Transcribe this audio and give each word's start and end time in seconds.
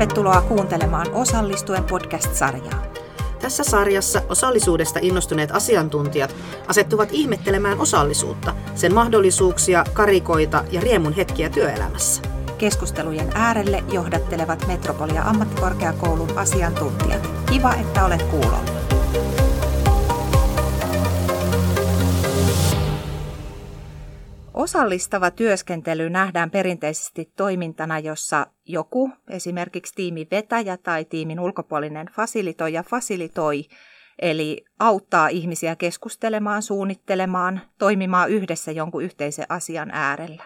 Tervetuloa 0.00 0.40
kuuntelemaan 0.40 1.06
Osallistuen 1.12 1.84
podcast-sarjaa. 1.84 2.82
Tässä 3.40 3.64
sarjassa 3.64 4.22
osallisuudesta 4.28 4.98
innostuneet 5.02 5.50
asiantuntijat 5.50 6.36
asettuvat 6.68 7.08
ihmettelemään 7.12 7.80
osallisuutta, 7.80 8.54
sen 8.74 8.94
mahdollisuuksia, 8.94 9.84
karikoita 9.92 10.64
ja 10.70 10.80
riemun 10.80 11.12
hetkiä 11.12 11.48
työelämässä. 11.48 12.22
Keskustelujen 12.58 13.30
äärelle 13.34 13.84
johdattelevat 13.92 14.66
Metropolia 14.66 15.22
ammattikorkeakoulun 15.22 16.38
asiantuntijat. 16.38 17.30
Kiva, 17.50 17.74
että 17.74 18.04
olet 18.04 18.22
kuulolla. 18.22 18.70
Osallistava 24.60 25.30
työskentely 25.30 26.10
nähdään 26.10 26.50
perinteisesti 26.50 27.32
toimintana, 27.36 27.98
jossa 27.98 28.46
joku, 28.66 29.10
esimerkiksi 29.30 29.94
tiimin 29.94 30.26
vetäjä 30.30 30.76
tai 30.76 31.04
tiimin 31.04 31.40
ulkopuolinen 31.40 32.06
fasilitoija 32.06 32.82
fasilitoi, 32.82 33.64
eli 34.18 34.64
auttaa 34.78 35.28
ihmisiä 35.28 35.76
keskustelemaan, 35.76 36.62
suunnittelemaan, 36.62 37.60
toimimaan 37.78 38.30
yhdessä 38.30 38.72
jonkun 38.72 39.02
yhteisen 39.02 39.46
asian 39.48 39.90
äärellä. 39.92 40.44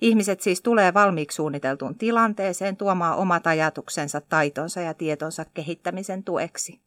Ihmiset 0.00 0.40
siis 0.40 0.62
tulee 0.62 0.94
valmiiksi 0.94 1.36
suunniteltuun 1.36 1.98
tilanteeseen 1.98 2.76
tuomaan 2.76 3.16
omat 3.18 3.46
ajatuksensa, 3.46 4.20
taitonsa 4.20 4.80
ja 4.80 4.94
tietonsa 4.94 5.44
kehittämisen 5.54 6.24
tueksi. 6.24 6.85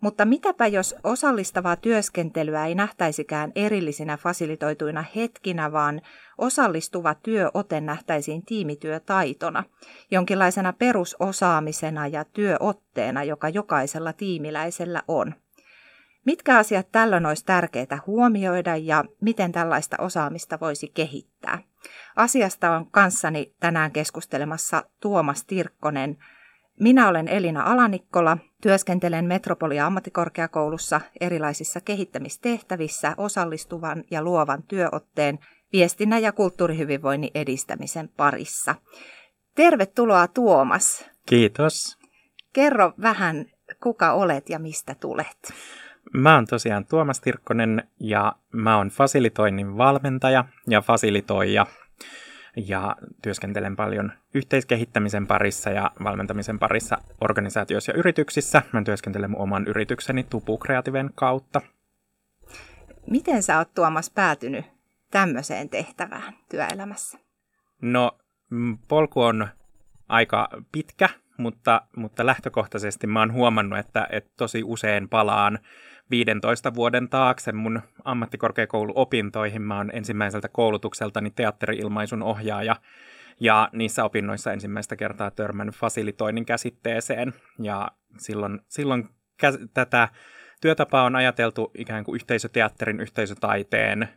Mutta 0.00 0.24
mitäpä 0.24 0.66
jos 0.66 0.94
osallistavaa 1.04 1.76
työskentelyä 1.76 2.66
ei 2.66 2.74
nähtäisikään 2.74 3.52
erillisinä 3.54 4.16
fasilitoituina 4.16 5.04
hetkinä, 5.16 5.72
vaan 5.72 6.00
osallistuva 6.38 7.14
työote 7.14 7.80
nähtäisiin 7.80 8.44
tiimityötaitona, 8.44 9.64
jonkinlaisena 10.10 10.72
perusosaamisena 10.72 12.06
ja 12.06 12.24
työotteena, 12.24 13.24
joka 13.24 13.48
jokaisella 13.48 14.12
tiimiläisellä 14.12 15.02
on. 15.08 15.34
Mitkä 16.24 16.58
asiat 16.58 16.92
tällöin 16.92 17.26
olisi 17.26 17.44
tärkeää 17.44 18.02
huomioida 18.06 18.76
ja 18.76 19.04
miten 19.20 19.52
tällaista 19.52 19.96
osaamista 20.00 20.58
voisi 20.60 20.88
kehittää? 20.94 21.58
Asiasta 22.16 22.76
on 22.76 22.90
kanssani 22.90 23.54
tänään 23.60 23.90
keskustelemassa 23.92 24.82
Tuomas 25.00 25.44
Tirkkonen, 25.44 26.18
minä 26.80 27.08
olen 27.08 27.28
Elina 27.28 27.62
Alanikkola, 27.62 28.38
työskentelen 28.62 29.24
Metropolia 29.24 29.86
ammattikorkeakoulussa 29.86 31.00
erilaisissa 31.20 31.80
kehittämistehtävissä 31.80 33.14
osallistuvan 33.16 34.04
ja 34.10 34.22
luovan 34.22 34.62
työotteen 34.62 35.38
viestinnän 35.72 36.22
ja 36.22 36.32
kulttuurihyvinvoinnin 36.32 37.30
edistämisen 37.34 38.08
parissa. 38.16 38.74
Tervetuloa 39.54 40.28
Tuomas. 40.28 41.10
Kiitos. 41.26 41.98
Kerro 42.52 42.92
vähän, 43.02 43.46
kuka 43.82 44.12
olet 44.12 44.50
ja 44.50 44.58
mistä 44.58 44.94
tulet. 44.94 45.52
Mä 46.14 46.34
oon 46.34 46.46
tosiaan 46.46 46.86
Tuomas 46.86 47.20
Tirkkonen 47.20 47.88
ja 48.00 48.32
mä 48.52 48.76
oon 48.76 48.88
fasilitoinnin 48.88 49.76
valmentaja 49.76 50.44
ja 50.68 50.80
fasilitoija 50.80 51.66
ja 52.66 52.96
työskentelen 53.22 53.76
paljon 53.76 54.12
yhteiskehittämisen 54.34 55.26
parissa 55.26 55.70
ja 55.70 55.90
valmentamisen 56.04 56.58
parissa 56.58 56.98
organisaatioissa 57.20 57.92
ja 57.92 57.98
yrityksissä. 57.98 58.62
Mä 58.72 58.82
työskentelen 58.82 59.30
mun 59.30 59.40
oman 59.40 59.66
yritykseni 59.66 60.26
Tupu 60.30 60.58
Kreativen 60.58 61.10
kautta. 61.14 61.60
Miten 63.10 63.42
sä 63.42 63.58
oot 63.58 63.74
Tuomas 63.74 64.10
päätynyt 64.10 64.64
tämmöiseen 65.10 65.68
tehtävään 65.68 66.32
työelämässä? 66.50 67.18
No, 67.82 68.18
polku 68.88 69.22
on 69.22 69.48
aika 70.08 70.48
pitkä, 70.72 71.08
mutta, 71.36 71.82
mutta 71.96 72.26
lähtökohtaisesti 72.26 73.06
mä 73.06 73.20
oon 73.20 73.32
huomannut, 73.32 73.78
että, 73.78 74.06
että 74.10 74.30
tosi 74.36 74.62
usein 74.64 75.08
palaan 75.08 75.58
15 76.10 76.74
vuoden 76.74 77.08
taakse 77.08 77.52
mun 77.52 77.82
ammattikorkeakouluopintoihin. 78.04 79.62
Mä 79.62 79.76
oon 79.76 79.90
ensimmäiseltä 79.92 80.48
koulutukseltani 80.48 81.30
teatteriilmaisun 81.30 82.22
ohjaaja 82.22 82.76
ja 83.40 83.68
niissä 83.72 84.04
opinnoissa 84.04 84.52
ensimmäistä 84.52 84.96
kertaa 84.96 85.30
törmännyt 85.30 85.74
fasilitoinnin 85.74 86.46
käsitteeseen. 86.46 87.34
Ja 87.62 87.90
silloin, 88.18 88.60
silloin 88.68 89.08
kä- 89.42 89.68
tätä 89.74 90.08
työtapaa 90.60 91.04
on 91.04 91.16
ajateltu 91.16 91.70
ikään 91.78 92.04
kuin 92.04 92.14
yhteisöteatterin, 92.14 93.00
yhteisötaiteen, 93.00 94.08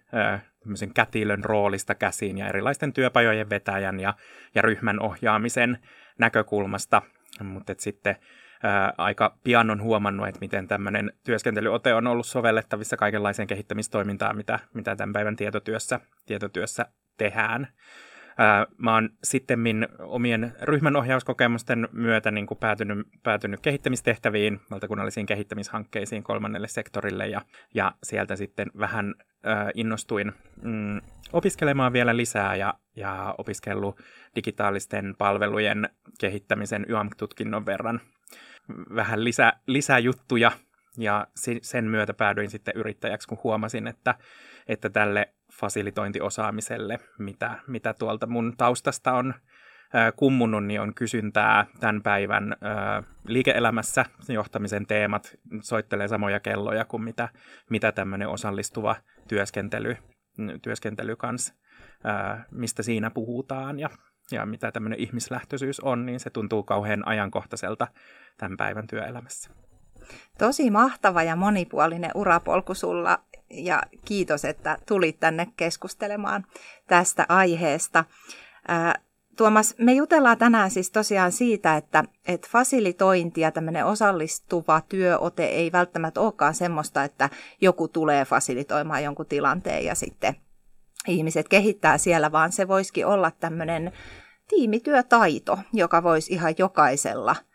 kätilön 0.94 1.44
roolista 1.44 1.96
käsiin 1.96 2.38
ja 2.38 2.47
erilaisten 2.47 2.94
työpajojen 2.94 3.50
vetäjän 3.50 4.00
ja, 4.00 4.13
ja 4.56 4.62
ryhmän 4.62 5.00
ohjaamisen 5.00 5.78
näkökulmasta. 6.19 7.02
Mutta 7.44 7.73
sitten 7.78 8.16
ää, 8.64 8.94
aika 8.98 9.38
pian 9.44 9.70
on 9.70 9.82
huomannut, 9.82 10.28
että 10.28 10.40
miten 10.42 10.68
tämmöinen 10.68 11.14
työskentelyote 11.24 11.94
on 11.94 12.08
ollut 12.08 12.26
sovellettavissa 12.26 12.98
kaikenlaiseen 12.98 13.48
kehittämistoimintaan, 13.48 14.38
mitä, 14.38 14.60
mitä 14.74 14.96
tämän 14.96 15.14
päivän 15.14 15.36
tietotyössä, 15.36 16.00
tietotyössä 16.26 16.86
tehdään. 17.18 17.68
Ää, 18.38 18.66
mä 18.78 18.94
oon 18.94 19.10
sitten 19.24 19.60
omien 20.00 20.54
ryhmänohjauskokemusten 20.62 21.88
myötä 21.92 22.32
niin 22.32 22.48
kuin 22.48 22.58
päätynyt, 22.58 23.08
päätynyt 23.24 23.60
kehittämistehtäviin, 23.60 24.60
valtakunnallisiin 24.72 25.26
kehittämishankkeisiin 25.26 26.24
kolmannelle 26.24 26.68
sektorille 26.68 27.28
ja, 27.28 27.42
ja 27.74 27.94
sieltä 28.04 28.36
sitten 28.36 28.68
vähän 28.80 29.16
ää, 29.44 29.72
innostuin 29.76 30.34
mm, 30.62 31.02
opiskelemaan 31.34 31.94
vielä 31.94 32.18
lisää 32.18 32.56
ja, 32.56 32.74
ja 32.96 33.36
opiskellut 33.38 34.00
digitaalisten 34.36 35.16
palvelujen 35.18 35.90
kehittämisen 36.20 36.86
YAM-tutkinnon 36.90 37.66
verran 37.66 38.02
vähän 38.96 39.24
lisä, 39.24 39.54
lisäjuttuja 39.68 40.52
ja 40.98 41.28
sen 41.62 41.86
myötä 41.86 42.14
päädyin 42.14 42.50
sitten 42.50 42.74
yrittäjäksi, 42.78 43.28
kun 43.28 43.40
huomasin, 43.44 43.88
että, 43.88 44.16
että 44.68 44.90
tälle 44.90 45.34
fasilitointiosaamiselle, 45.60 47.00
mitä, 47.20 47.60
mitä 47.68 47.94
tuolta 47.94 48.28
mun 48.28 48.54
taustasta 48.58 49.14
on 49.14 49.34
kummunut, 50.16 50.66
niin 50.66 50.82
on 50.82 50.94
kysyntää 50.94 51.66
tämän 51.80 52.02
päivän 52.02 52.56
liike-elämässä. 53.28 54.06
Johtamisen 54.30 54.86
teemat 54.86 55.38
soittelee 55.62 56.08
samoja 56.08 56.40
kelloja 56.40 56.86
kuin 56.86 57.04
mitä, 57.04 57.30
mitä 57.70 57.92
tämmöinen 57.92 58.28
osallistuva 58.28 58.96
työskentely, 59.28 59.98
työskentely 60.62 61.16
kanssa, 61.16 61.54
mistä 62.52 62.84
siinä 62.84 63.10
puhutaan 63.10 63.80
ja, 63.80 63.90
ja 64.32 64.46
mitä 64.46 64.72
tämmöinen 64.72 65.00
ihmislähtöisyys 65.00 65.80
on, 65.80 66.06
niin 66.06 66.20
se 66.20 66.30
tuntuu 66.30 66.64
kauhean 66.64 67.08
ajankohtaiselta 67.08 67.88
tämän 68.38 68.58
päivän 68.58 68.88
työelämässä. 68.88 69.50
Tosi 70.38 70.70
mahtava 70.70 71.24
ja 71.24 71.36
monipuolinen 71.36 72.12
urapolku 72.16 72.74
sulla 72.74 73.20
ja 73.50 73.84
kiitos, 74.06 74.46
että 74.46 74.78
tulit 74.88 75.20
tänne 75.20 75.48
keskustelemaan 75.58 76.46
tästä 76.88 77.26
aiheesta. 77.30 78.06
Tuomas, 79.38 79.76
me 79.78 79.94
jutellaan 79.94 80.38
tänään 80.38 80.72
siis 80.72 80.92
tosiaan 80.92 81.32
siitä, 81.32 81.78
että, 81.78 82.03
että 82.28 82.48
fasilitointi 82.52 83.42
ja 83.42 83.52
tämmöinen 83.52 83.86
osallistuva 83.86 84.82
työote 84.90 85.46
ei 85.46 85.72
välttämättä 85.72 86.22
olekaan 86.22 86.53
semmoista, 86.53 87.03
että 87.03 87.30
joku 87.62 87.88
tulee 87.88 88.26
fasilitoimaan 88.26 89.03
jonkun 89.03 89.26
tilanteen 89.26 89.86
ja 89.86 89.96
sitten 89.96 90.36
ihmiset 91.08 91.48
kehittää 91.48 91.98
siellä, 91.98 92.32
vaan 92.32 92.52
se 92.52 92.68
voisikin 92.68 93.06
olla 93.06 93.32
tämmöinen 93.32 93.92
tiimityötaito, 94.48 95.60
joka 95.74 96.04
voisi 96.04 96.34
ihan 96.34 96.54
jokaisella– 96.58 97.36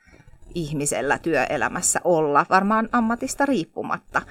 ihmisellä 0.57 1.19
työelämässä 1.19 2.01
olla, 2.05 2.47
varmaan 2.51 2.89
ammatista 2.93 3.47
riippumatta. 3.47 4.23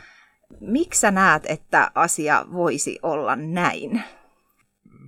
Miksi 0.59 0.99
sä 0.99 1.11
näet, 1.11 1.43
että 1.49 1.91
asia 1.95 2.45
voisi 2.53 2.99
olla 3.03 3.35
näin? 3.35 4.03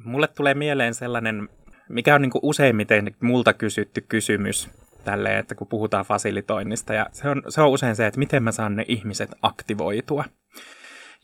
Mulle 0.04 0.28
tulee 0.28 0.54
mieleen 0.54 0.94
sellainen, 0.94 1.50
mikä 1.90 2.16
on 2.16 2.22
niin 2.22 2.32
useimmiten 2.42 3.16
multa 3.22 3.54
kysytty 3.54 4.02
kysymys 4.02 4.70
tälle, 5.04 5.38
että 5.38 5.56
kun 5.56 5.68
puhutaan 5.68 6.06
fasilitoinnista, 6.06 6.94
ja 6.94 7.06
se 7.12 7.30
on, 7.30 7.44
se 7.50 7.62
on 7.62 7.70
usein 7.70 7.96
se, 7.96 8.08
että 8.08 8.20
miten 8.20 8.44
mä 8.44 8.52
saan 8.52 8.76
ne 8.76 8.86
ihmiset 8.88 9.30
aktivoitua. 9.42 10.24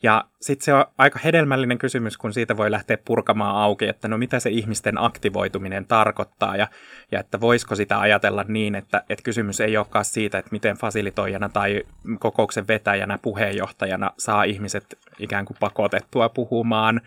Ja 0.04 0.24
sitten 0.40 0.64
se 0.64 0.74
on 0.74 0.84
aika 0.98 1.18
hedelmällinen 1.24 1.78
kysymys, 1.78 2.16
kun 2.16 2.32
siitä 2.32 2.56
voi 2.56 2.70
lähteä 2.70 2.98
purkamaan 3.04 3.56
auki, 3.56 3.88
että 3.88 4.08
no 4.08 4.18
mitä 4.18 4.40
se 4.40 4.50
ihmisten 4.50 4.94
aktivoituminen 4.98 5.86
tarkoittaa 5.86 6.56
ja, 6.56 6.68
ja 7.12 7.20
että 7.20 7.40
voisiko 7.40 7.74
sitä 7.74 8.00
ajatella 8.00 8.44
niin, 8.48 8.74
että, 8.74 9.04
että 9.08 9.22
kysymys 9.22 9.60
ei 9.60 9.76
olekaan 9.76 10.04
siitä, 10.04 10.38
että 10.38 10.52
miten 10.52 10.76
fasilitoijana 10.76 11.48
tai 11.48 11.82
kokouksen 12.18 12.68
vetäjänä, 12.68 13.18
puheenjohtajana 13.18 14.10
saa 14.18 14.44
ihmiset 14.44 14.98
ikään 15.18 15.44
kuin 15.44 15.56
pakotettua 15.60 16.28
puhumaan, 16.28 17.00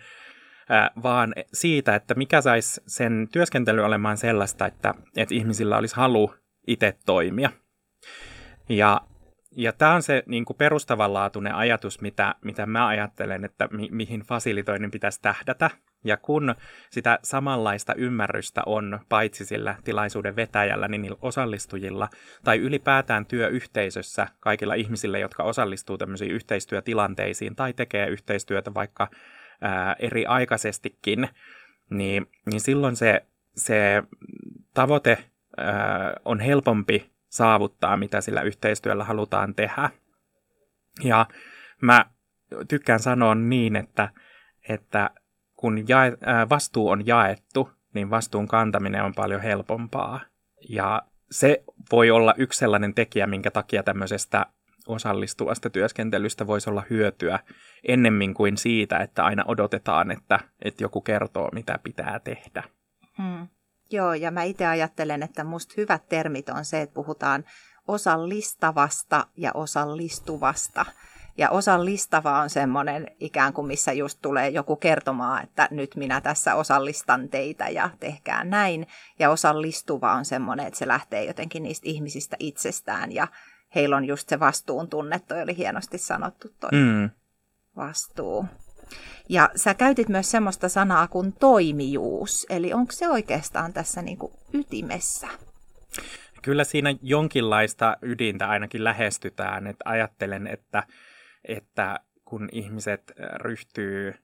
vaan 1.02 1.34
siitä, 1.52 1.94
että 1.94 2.14
mikä 2.14 2.40
saisi 2.40 2.82
sen 2.86 3.28
työskentely 3.32 3.84
olemaan 3.84 4.16
sellaista, 4.16 4.66
että, 4.66 4.94
että 5.16 5.34
ihmisillä 5.34 5.78
olisi 5.78 5.96
halu 5.96 6.34
itse 6.66 6.96
toimia. 7.06 7.50
Ja 8.68 9.00
ja 9.58 9.72
tämä 9.72 9.94
on 9.94 10.02
se 10.02 10.22
niin 10.26 10.44
kuin 10.44 10.56
perustavanlaatuinen 10.56 11.54
ajatus, 11.54 12.00
mitä, 12.00 12.34
mitä 12.44 12.66
mä 12.66 12.86
ajattelen, 12.86 13.44
että 13.44 13.68
mi- 13.72 13.88
mihin 13.92 14.20
fasilitoinnin 14.20 14.90
pitäisi 14.90 15.22
tähdätä. 15.22 15.70
Ja 16.04 16.16
kun 16.16 16.54
sitä 16.90 17.18
samanlaista 17.22 17.94
ymmärrystä 17.94 18.62
on 18.66 19.00
paitsi 19.08 19.44
sillä 19.44 19.76
tilaisuuden 19.84 20.36
vetäjällä, 20.36 20.88
niin 20.88 21.02
niillä 21.02 21.18
osallistujilla 21.22 22.08
tai 22.44 22.58
ylipäätään 22.58 23.26
työyhteisössä 23.26 24.26
kaikilla 24.40 24.74
ihmisillä, 24.74 25.18
jotka 25.18 25.42
osallistuu 25.42 25.98
tämmöisiin 25.98 26.30
yhteistyötilanteisiin 26.30 27.56
tai 27.56 27.72
tekee 27.72 28.06
yhteistyötä 28.06 28.74
vaikka 28.74 29.08
ää, 29.60 29.96
eri 29.98 30.26
aikaisestikin, 30.26 31.28
niin, 31.90 32.26
niin 32.46 32.60
silloin 32.60 32.96
se, 32.96 33.26
se 33.54 34.02
tavoite 34.74 35.18
ää, 35.56 36.14
on 36.24 36.40
helpompi 36.40 37.17
saavuttaa, 37.28 37.96
mitä 37.96 38.20
sillä 38.20 38.42
yhteistyöllä 38.42 39.04
halutaan 39.04 39.54
tehdä. 39.54 39.90
Ja 41.04 41.26
mä 41.82 42.06
tykkään 42.68 43.00
sanoa 43.00 43.34
niin, 43.34 43.76
että, 43.76 44.08
että 44.68 45.10
kun 45.56 45.88
jae, 45.88 46.16
ää, 46.20 46.48
vastuu 46.48 46.88
on 46.88 47.06
jaettu, 47.06 47.70
niin 47.94 48.10
vastuun 48.10 48.48
kantaminen 48.48 49.04
on 49.04 49.14
paljon 49.14 49.40
helpompaa. 49.40 50.20
Ja 50.68 51.02
se 51.30 51.64
voi 51.92 52.10
olla 52.10 52.34
yksi 52.36 52.58
sellainen 52.58 52.94
tekijä, 52.94 53.26
minkä 53.26 53.50
takia 53.50 53.82
tämmöisestä 53.82 54.46
osallistuvasta 54.86 55.70
työskentelystä 55.70 56.46
voisi 56.46 56.70
olla 56.70 56.82
hyötyä 56.90 57.38
ennemmin 57.88 58.34
kuin 58.34 58.56
siitä, 58.56 58.98
että 58.98 59.24
aina 59.24 59.44
odotetaan, 59.46 60.10
että, 60.10 60.40
että 60.62 60.84
joku 60.84 61.00
kertoo, 61.00 61.50
mitä 61.52 61.78
pitää 61.82 62.20
tehdä. 62.24 62.62
Hmm. 63.18 63.48
Joo, 63.90 64.14
ja 64.14 64.30
mä 64.30 64.42
itse 64.42 64.66
ajattelen, 64.66 65.22
että 65.22 65.44
musta 65.44 65.74
hyvät 65.76 66.08
termit 66.08 66.48
on 66.48 66.64
se, 66.64 66.80
että 66.80 66.94
puhutaan 66.94 67.44
osallistavasta 67.88 69.26
ja 69.36 69.50
osallistuvasta. 69.54 70.86
Ja 71.38 71.50
osallistava 71.50 72.40
on 72.40 72.50
semmoinen 72.50 73.06
ikään 73.20 73.52
kuin, 73.52 73.66
missä 73.66 73.92
just 73.92 74.18
tulee 74.22 74.48
joku 74.48 74.76
kertomaan, 74.76 75.44
että 75.44 75.68
nyt 75.70 75.96
minä 75.96 76.20
tässä 76.20 76.54
osallistan 76.54 77.28
teitä 77.28 77.68
ja 77.68 77.90
tehkää 78.00 78.44
näin. 78.44 78.86
Ja 79.18 79.30
osallistuva 79.30 80.12
on 80.12 80.24
semmoinen, 80.24 80.66
että 80.66 80.78
se 80.78 80.88
lähtee 80.88 81.24
jotenkin 81.24 81.62
niistä 81.62 81.88
ihmisistä 81.88 82.36
itsestään 82.38 83.12
ja 83.12 83.28
heillä 83.74 83.96
on 83.96 84.04
just 84.04 84.28
se 84.28 84.40
vastuun 84.40 84.88
tunne, 84.88 85.18
toi 85.18 85.42
oli 85.42 85.56
hienosti 85.56 85.98
sanottu 85.98 86.48
toi 86.60 86.70
mm. 86.72 87.10
vastuu. 87.76 88.46
Ja 89.28 89.50
sä 89.56 89.74
käytit 89.74 90.08
myös 90.08 90.30
semmoista 90.30 90.68
sanaa 90.68 91.08
kuin 91.08 91.32
toimijuus, 91.32 92.46
eli 92.50 92.72
onko 92.72 92.92
se 92.92 93.08
oikeastaan 93.08 93.72
tässä 93.72 94.02
niin 94.02 94.18
kuin 94.18 94.32
ytimessä? 94.52 95.28
Kyllä 96.42 96.64
siinä 96.64 96.94
jonkinlaista 97.02 97.96
ydintä 98.02 98.48
ainakin 98.48 98.84
lähestytään, 98.84 99.66
että 99.66 99.82
ajattelen, 99.84 100.46
että, 100.46 100.82
että 101.44 102.00
kun 102.24 102.48
ihmiset 102.52 103.12
ryhtyy 103.34 104.14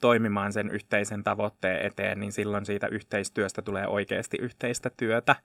toimimaan 0.00 0.52
sen 0.52 0.70
yhteisen 0.70 1.24
tavoitteen 1.24 1.86
eteen, 1.86 2.20
niin 2.20 2.32
silloin 2.32 2.66
siitä 2.66 2.86
yhteistyöstä 2.86 3.62
tulee 3.62 3.86
oikeasti 3.86 4.36
yhteistä 4.40 4.90
työtä. 4.96 5.36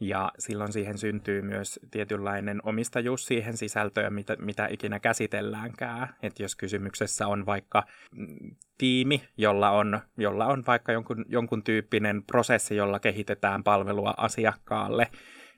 Ja 0.00 0.32
silloin 0.38 0.72
siihen 0.72 0.98
syntyy 0.98 1.42
myös 1.42 1.80
tietynlainen 1.90 2.60
omistajuus 2.62 3.26
siihen 3.26 3.56
sisältöön, 3.56 4.12
mitä, 4.14 4.36
mitä 4.40 4.66
ikinä 4.70 5.00
käsitelläänkään. 5.00 6.08
Että 6.22 6.42
jos 6.42 6.56
kysymyksessä 6.56 7.26
on 7.26 7.46
vaikka 7.46 7.84
mm, 8.12 8.56
tiimi, 8.78 9.28
jolla 9.36 9.70
on, 9.70 10.00
jolla 10.16 10.46
on 10.46 10.64
vaikka 10.66 10.92
jonkun, 10.92 11.24
jonkun 11.28 11.62
tyyppinen 11.62 12.22
prosessi, 12.22 12.76
jolla 12.76 13.00
kehitetään 13.00 13.64
palvelua 13.64 14.14
asiakkaalle, 14.16 15.08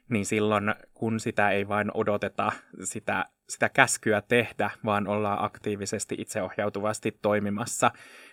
niin 0.08 0.26
silloin 0.26 0.74
kun 0.94 1.20
sitä 1.20 1.50
ei 1.50 1.68
vain 1.68 1.90
odoteta 1.94 2.52
sitä, 2.84 3.24
sitä 3.48 3.68
käskyä 3.68 4.22
tehdä, 4.22 4.70
vaan 4.84 5.08
ollaan 5.08 5.44
aktiivisesti 5.44 6.14
itseohjautuvasti 6.18 7.18
toimimassa, 7.22 7.90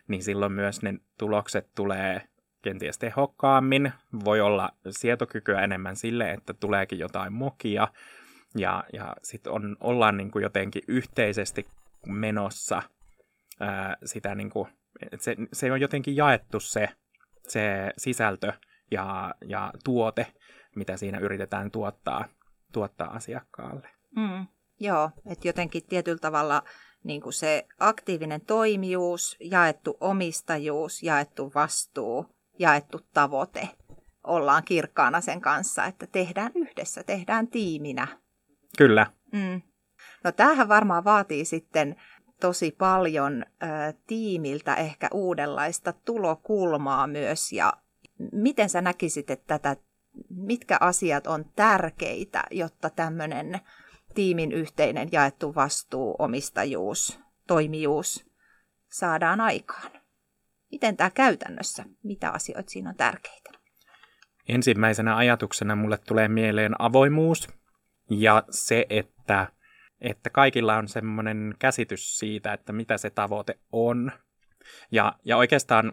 niin 0.07 0.23
silloin 0.23 0.51
myös 0.51 0.81
ne 0.81 0.93
tulokset 1.17 1.69
tulee 1.75 2.21
kenties 2.65 2.97
tehokkaammin, 2.97 3.93
voi 4.25 4.41
olla 4.41 4.69
sietokykyä 4.89 5.61
enemmän 5.61 5.95
sille, 5.95 6.31
että 6.31 6.53
tuleekin 6.53 6.99
jotain 6.99 7.33
mokia, 7.33 7.87
ja, 8.57 8.83
ja 8.93 9.15
sitten 9.23 9.53
on, 9.53 9.77
ollaan 9.79 10.17
niin 10.17 10.31
kuin 10.31 10.43
jotenkin 10.43 10.81
yhteisesti 10.87 11.65
menossa 12.07 12.81
ää, 13.59 13.97
sitä, 14.05 14.35
niin 14.35 14.49
kuin, 14.49 14.69
se, 15.19 15.35
se 15.53 15.71
on 15.71 15.81
jotenkin 15.81 16.15
jaettu 16.15 16.59
se, 16.59 16.89
se 17.47 17.93
sisältö 17.97 18.53
ja, 18.91 19.35
ja 19.47 19.71
tuote, 19.83 20.27
mitä 20.75 20.97
siinä 20.97 21.19
yritetään 21.19 21.71
tuottaa, 21.71 22.25
tuottaa 22.73 23.07
asiakkaalle. 23.07 23.89
Mm, 24.15 24.47
joo, 24.79 25.11
että 25.25 25.47
jotenkin 25.47 25.85
tietyllä 25.89 26.19
tavalla 26.19 26.63
niin 27.03 27.21
kuin 27.21 27.33
se 27.33 27.67
aktiivinen 27.79 28.41
toimijuus, 28.41 29.37
jaettu 29.39 29.97
omistajuus, 29.99 31.03
jaettu 31.03 31.51
vastuu 31.55 32.34
jaettu 32.59 33.01
tavoite. 33.13 33.69
Ollaan 34.23 34.63
kirkkaana 34.63 35.21
sen 35.21 35.41
kanssa, 35.41 35.85
että 35.85 36.07
tehdään 36.07 36.51
yhdessä, 36.55 37.03
tehdään 37.03 37.47
tiiminä. 37.47 38.07
Kyllä. 38.77 39.07
Mm. 39.31 39.61
No 40.23 40.31
tämähän 40.31 40.67
varmaan 40.67 41.03
vaatii 41.03 41.45
sitten 41.45 41.95
tosi 42.39 42.75
paljon 42.77 43.43
ä, 43.43 43.93
tiimiltä 44.07 44.75
ehkä 44.75 45.07
uudenlaista 45.13 45.93
tulokulmaa 45.93 47.07
myös. 47.07 47.51
Ja 47.51 47.73
miten 48.31 48.69
sä 48.69 48.81
näkisit, 48.81 49.29
että 49.29 49.59
tätä, 49.59 49.81
mitkä 50.29 50.77
asiat 50.79 51.27
on 51.27 51.45
tärkeitä, 51.55 52.43
jotta 52.51 52.89
tämmöinen 52.89 53.59
tiimin 54.13 54.51
yhteinen 54.51 55.09
jaettu 55.11 55.55
vastuu, 55.55 56.15
omistajuus, 56.19 57.19
toimijuus 57.47 58.25
saadaan 58.89 59.41
aikaan? 59.41 59.91
Miten 60.75 60.97
tämä 60.97 61.09
käytännössä, 61.09 61.85
mitä 62.03 62.29
asioita 62.29 62.69
siinä 62.71 62.89
on 62.89 62.95
tärkeitä? 62.95 63.51
Ensimmäisenä 64.47 65.17
ajatuksena 65.17 65.75
mulle 65.75 65.97
tulee 65.97 66.27
mieleen 66.27 66.81
avoimuus 66.81 67.47
ja 68.09 68.43
se, 68.49 68.85
että, 68.89 69.47
että 70.01 70.29
kaikilla 70.29 70.77
on 70.77 70.87
semmoinen 70.87 71.55
käsitys 71.59 72.17
siitä, 72.19 72.53
että 72.53 72.73
mitä 72.73 72.97
se 72.97 73.09
tavoite 73.09 73.59
on. 73.71 74.11
Ja, 74.91 75.13
ja 75.25 75.37
oikeastaan 75.37 75.91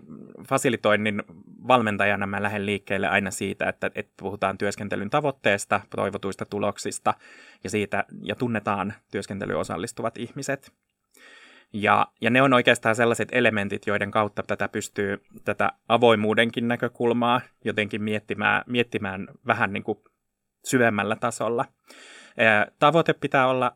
fasilitoinnin 0.49 1.23
valmentajana 1.69 2.27
mä 2.27 2.43
lähden 2.43 2.67
liikkeelle 2.67 3.09
aina 3.09 3.31
siitä, 3.31 3.69
että, 3.69 3.91
että 3.95 4.13
puhutaan 4.17 4.59
työskentelyn 4.59 5.11
tavoitteesta, 5.11 5.81
toivotuista 5.97 6.45
tuloksista 6.45 7.15
ja 7.65 7.71
siitä, 7.71 8.05
ja 8.23 8.35
tunnetaan 8.35 8.95
työskentelyyn 9.11 9.59
osallistuvat 9.59 10.17
ihmiset. 10.17 10.73
Ja, 11.73 12.07
ja 12.21 12.31
ne 12.31 12.43
on 12.43 12.53
oikeastaan 12.53 12.97
sellaiset 12.97 13.29
elementit, 13.33 13.87
joiden 13.87 14.11
kautta 14.11 14.43
tätä 14.43 14.69
pystyy 14.69 15.25
tätä 15.45 15.73
avoimuudenkin 15.89 16.69
näkökulmaa 16.69 17.41
jotenkin 17.65 18.03
miettimään, 18.03 18.65
miettimään 18.67 19.29
vähän 19.47 19.73
niin 19.73 19.83
kuin 19.83 19.99
syvemmällä 20.65 21.17
tasolla. 21.17 21.65
Tavoite 22.79 23.13
pitää 23.13 23.49
olla 23.49 23.75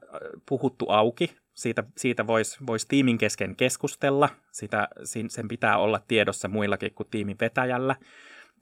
puhuttu 0.48 0.86
auki, 0.88 1.36
siitä, 1.54 1.84
siitä 1.96 2.26
voisi 2.26 2.58
vois 2.66 2.86
tiimin 2.86 3.18
kesken 3.18 3.56
keskustella, 3.56 4.28
sitä, 4.52 4.88
sen 5.28 5.48
pitää 5.48 5.78
olla 5.78 6.00
tiedossa 6.08 6.48
muillakin 6.48 6.94
kuin 6.94 7.08
tiimin 7.10 7.36
vetäjällä 7.40 7.96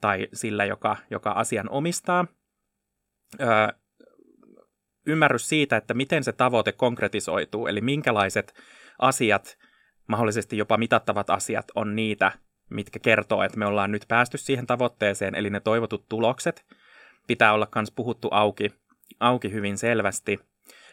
tai 0.01 0.27
sillä, 0.33 0.65
joka, 0.65 0.97
joka 1.09 1.31
asian 1.31 1.69
omistaa. 1.69 2.25
ymmärrys 5.07 5.49
siitä, 5.49 5.77
että 5.77 5.93
miten 5.93 6.23
se 6.23 6.31
tavoite 6.31 6.71
konkretisoituu, 6.71 7.67
eli 7.67 7.81
minkälaiset 7.81 8.53
asiat, 8.99 9.57
mahdollisesti 10.07 10.57
jopa 10.57 10.77
mitattavat 10.77 11.29
asiat, 11.29 11.65
on 11.75 11.95
niitä, 11.95 12.31
mitkä 12.69 12.99
kertoo, 12.99 13.43
että 13.43 13.57
me 13.57 13.65
ollaan 13.65 13.91
nyt 13.91 14.05
päästy 14.07 14.37
siihen 14.37 14.67
tavoitteeseen, 14.67 15.35
eli 15.35 15.49
ne 15.49 15.59
toivotut 15.59 16.09
tulokset 16.09 16.65
pitää 17.27 17.53
olla 17.53 17.67
myös 17.75 17.91
puhuttu 17.91 18.27
auki, 18.31 18.71
auki 19.19 19.51
hyvin 19.51 19.77
selvästi 19.77 20.39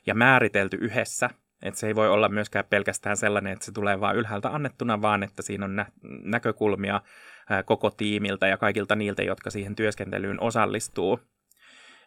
ja 0.07 0.15
määritelty 0.15 0.77
yhdessä. 0.81 1.31
Että 1.63 1.81
se 1.81 1.87
ei 1.87 1.95
voi 1.95 2.09
olla 2.09 2.29
myöskään 2.29 2.65
pelkästään 2.71 3.17
sellainen, 3.17 3.53
että 3.53 3.65
se 3.65 3.73
tulee 3.73 4.01
vain 4.01 4.17
ylhäältä 4.17 4.49
annettuna, 4.49 5.03
vaan 5.03 5.23
että 5.23 5.43
siinä 5.43 5.65
on 5.65 5.77
nä- 5.77 5.93
näkökulmia 6.25 7.01
koko 7.65 7.91
tiimiltä 7.91 8.47
ja 8.47 8.57
kaikilta 8.57 8.95
niiltä, 8.97 9.23
jotka 9.23 9.51
siihen 9.51 9.77
työskentelyyn 9.77 10.41
osallistuu. 10.41 11.21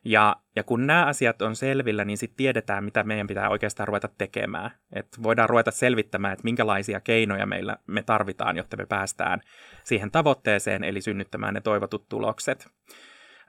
Ja, 0.06 0.36
ja 0.56 0.64
kun 0.64 0.88
nämä 0.88 1.06
asiat 1.06 1.42
on 1.42 1.56
selvillä, 1.56 2.06
niin 2.06 2.18
sitten 2.18 2.38
tiedetään, 2.38 2.84
mitä 2.84 3.04
meidän 3.04 3.28
pitää 3.28 3.50
oikeastaan 3.50 3.88
ruveta 3.88 4.10
tekemään. 4.18 4.72
Et 4.94 5.08
voidaan 5.24 5.50
ruveta 5.50 5.72
selvittämään, 5.72 6.34
että 6.34 6.44
minkälaisia 6.44 7.00
keinoja 7.00 7.46
meillä 7.46 7.78
me 7.88 8.04
tarvitaan, 8.04 8.58
jotta 8.58 8.78
me 8.78 8.86
päästään 8.86 9.42
siihen 9.84 10.12
tavoitteeseen, 10.12 10.84
eli 10.84 11.02
synnyttämään 11.02 11.54
ne 11.54 11.62
toivotut 11.62 12.10
tulokset. 12.10 12.68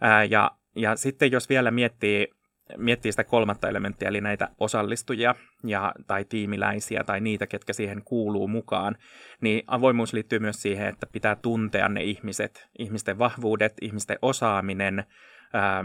Ää, 0.00 0.24
ja, 0.24 0.50
ja 0.76 0.96
sitten 0.96 1.32
jos 1.32 1.48
vielä 1.48 1.70
miettii, 1.70 2.28
miettii 2.76 3.12
sitä 3.12 3.24
kolmatta 3.24 3.68
elementtiä, 3.68 4.08
eli 4.08 4.20
näitä 4.20 4.48
osallistujia 4.58 5.34
ja, 5.64 5.92
tai 6.06 6.24
tiimiläisiä 6.24 7.04
tai 7.04 7.20
niitä, 7.20 7.46
ketkä 7.46 7.72
siihen 7.72 8.02
kuuluu 8.04 8.48
mukaan, 8.48 8.96
niin 9.40 9.64
avoimuus 9.66 10.12
liittyy 10.12 10.38
myös 10.38 10.62
siihen, 10.62 10.86
että 10.86 11.06
pitää 11.12 11.36
tuntea 11.36 11.88
ne 11.88 12.02
ihmiset, 12.02 12.68
ihmisten 12.78 13.18
vahvuudet, 13.18 13.72
ihmisten 13.80 14.18
osaaminen, 14.22 15.04
ää, 15.52 15.84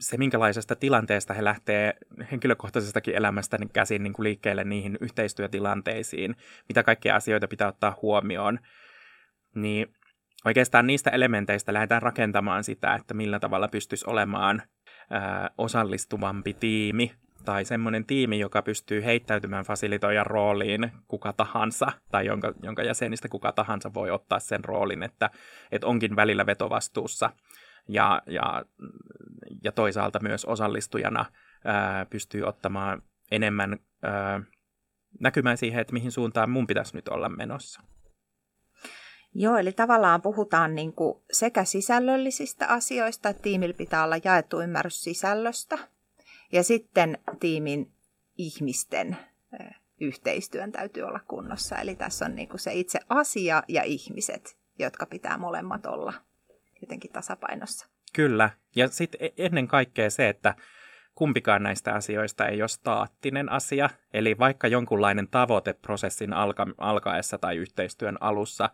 se, 0.00 0.16
minkälaisesta 0.16 0.76
tilanteesta 0.76 1.34
he 1.34 1.44
lähtee 1.44 1.94
henkilökohtaisestakin 2.32 3.14
elämästä 3.14 3.58
käsin 3.72 4.02
niin 4.02 4.12
kuin 4.12 4.24
liikkeelle 4.24 4.64
niihin 4.64 4.98
yhteistyötilanteisiin, 5.00 6.36
mitä 6.68 6.82
kaikkia 6.82 7.16
asioita 7.16 7.48
pitää 7.48 7.68
ottaa 7.68 7.98
huomioon, 8.02 8.58
niin 9.54 9.94
oikeastaan 10.44 10.86
niistä 10.86 11.10
elementeistä 11.10 11.72
lähdetään 11.72 12.02
rakentamaan 12.02 12.64
sitä, 12.64 12.94
että 12.94 13.14
millä 13.14 13.40
tavalla 13.40 13.68
pystyisi 13.68 14.04
olemaan 14.08 14.62
ää, 15.10 15.50
osallistuvampi 15.58 16.54
tiimi 16.54 17.14
tai 17.44 17.64
semmoinen 17.64 18.04
tiimi, 18.04 18.38
joka 18.38 18.62
pystyy 18.62 19.04
heittäytymään 19.04 19.64
fasilitoijan 19.64 20.26
rooliin 20.26 20.92
kuka 21.08 21.32
tahansa, 21.32 21.92
tai 22.10 22.26
jonka, 22.26 22.52
jonka 22.62 22.82
jäsenistä 22.82 23.28
kuka 23.28 23.52
tahansa 23.52 23.94
voi 23.94 24.10
ottaa 24.10 24.40
sen 24.40 24.64
roolin, 24.64 25.02
että, 25.02 25.30
että 25.72 25.86
onkin 25.86 26.16
välillä 26.16 26.46
vetovastuussa. 26.46 27.30
Ja, 27.88 28.22
ja, 28.26 28.64
ja 29.64 29.72
toisaalta 29.72 30.20
myös 30.22 30.44
osallistujana 30.44 31.24
ää, 31.64 32.06
pystyy 32.06 32.42
ottamaan 32.42 33.02
enemmän 33.30 33.78
ää, 34.02 34.40
näkymään 35.20 35.56
siihen, 35.56 35.80
että 35.80 35.92
mihin 35.92 36.12
suuntaan 36.12 36.50
mun 36.50 36.66
pitäisi 36.66 36.96
nyt 36.96 37.08
olla 37.08 37.28
menossa. 37.28 37.82
Joo, 39.34 39.56
eli 39.56 39.72
tavallaan 39.72 40.22
puhutaan 40.22 40.74
niin 40.74 40.92
kuin 40.92 41.22
sekä 41.32 41.64
sisällöllisistä 41.64 42.66
asioista, 42.66 43.28
että 43.28 43.42
tiimillä 43.42 43.74
pitää 43.74 44.04
olla 44.04 44.16
jaettu 44.24 44.60
ymmärrys 44.60 45.02
sisällöstä, 45.02 45.78
ja 46.52 46.62
sitten 46.62 47.18
tiimin 47.40 47.92
ihmisten 48.38 49.16
yhteistyön 50.00 50.72
täytyy 50.72 51.02
olla 51.02 51.20
kunnossa. 51.28 51.76
Eli 51.76 51.96
tässä 51.96 52.24
on 52.24 52.34
niin 52.34 52.48
kuin 52.48 52.60
se 52.60 52.74
itse 52.74 53.00
asia 53.08 53.62
ja 53.68 53.82
ihmiset, 53.82 54.58
jotka 54.78 55.06
pitää 55.06 55.38
molemmat 55.38 55.86
olla 55.86 56.12
jotenkin 56.80 57.12
tasapainossa. 57.12 57.88
Kyllä, 58.12 58.50
ja 58.76 58.88
sitten 58.88 59.30
ennen 59.38 59.68
kaikkea 59.68 60.10
se, 60.10 60.28
että 60.28 60.54
kumpikaan 61.14 61.62
näistä 61.62 61.94
asioista 61.94 62.46
ei 62.46 62.62
ole 62.62 62.68
staattinen 62.68 63.52
asia. 63.52 63.90
Eli 64.14 64.38
vaikka 64.38 64.68
jonkunlainen 64.68 65.28
tavoite 65.28 65.72
prosessin 65.72 66.32
alka- 66.32 66.74
alkaessa 66.78 67.38
tai 67.38 67.56
yhteistyön 67.56 68.16
alussa 68.20 68.70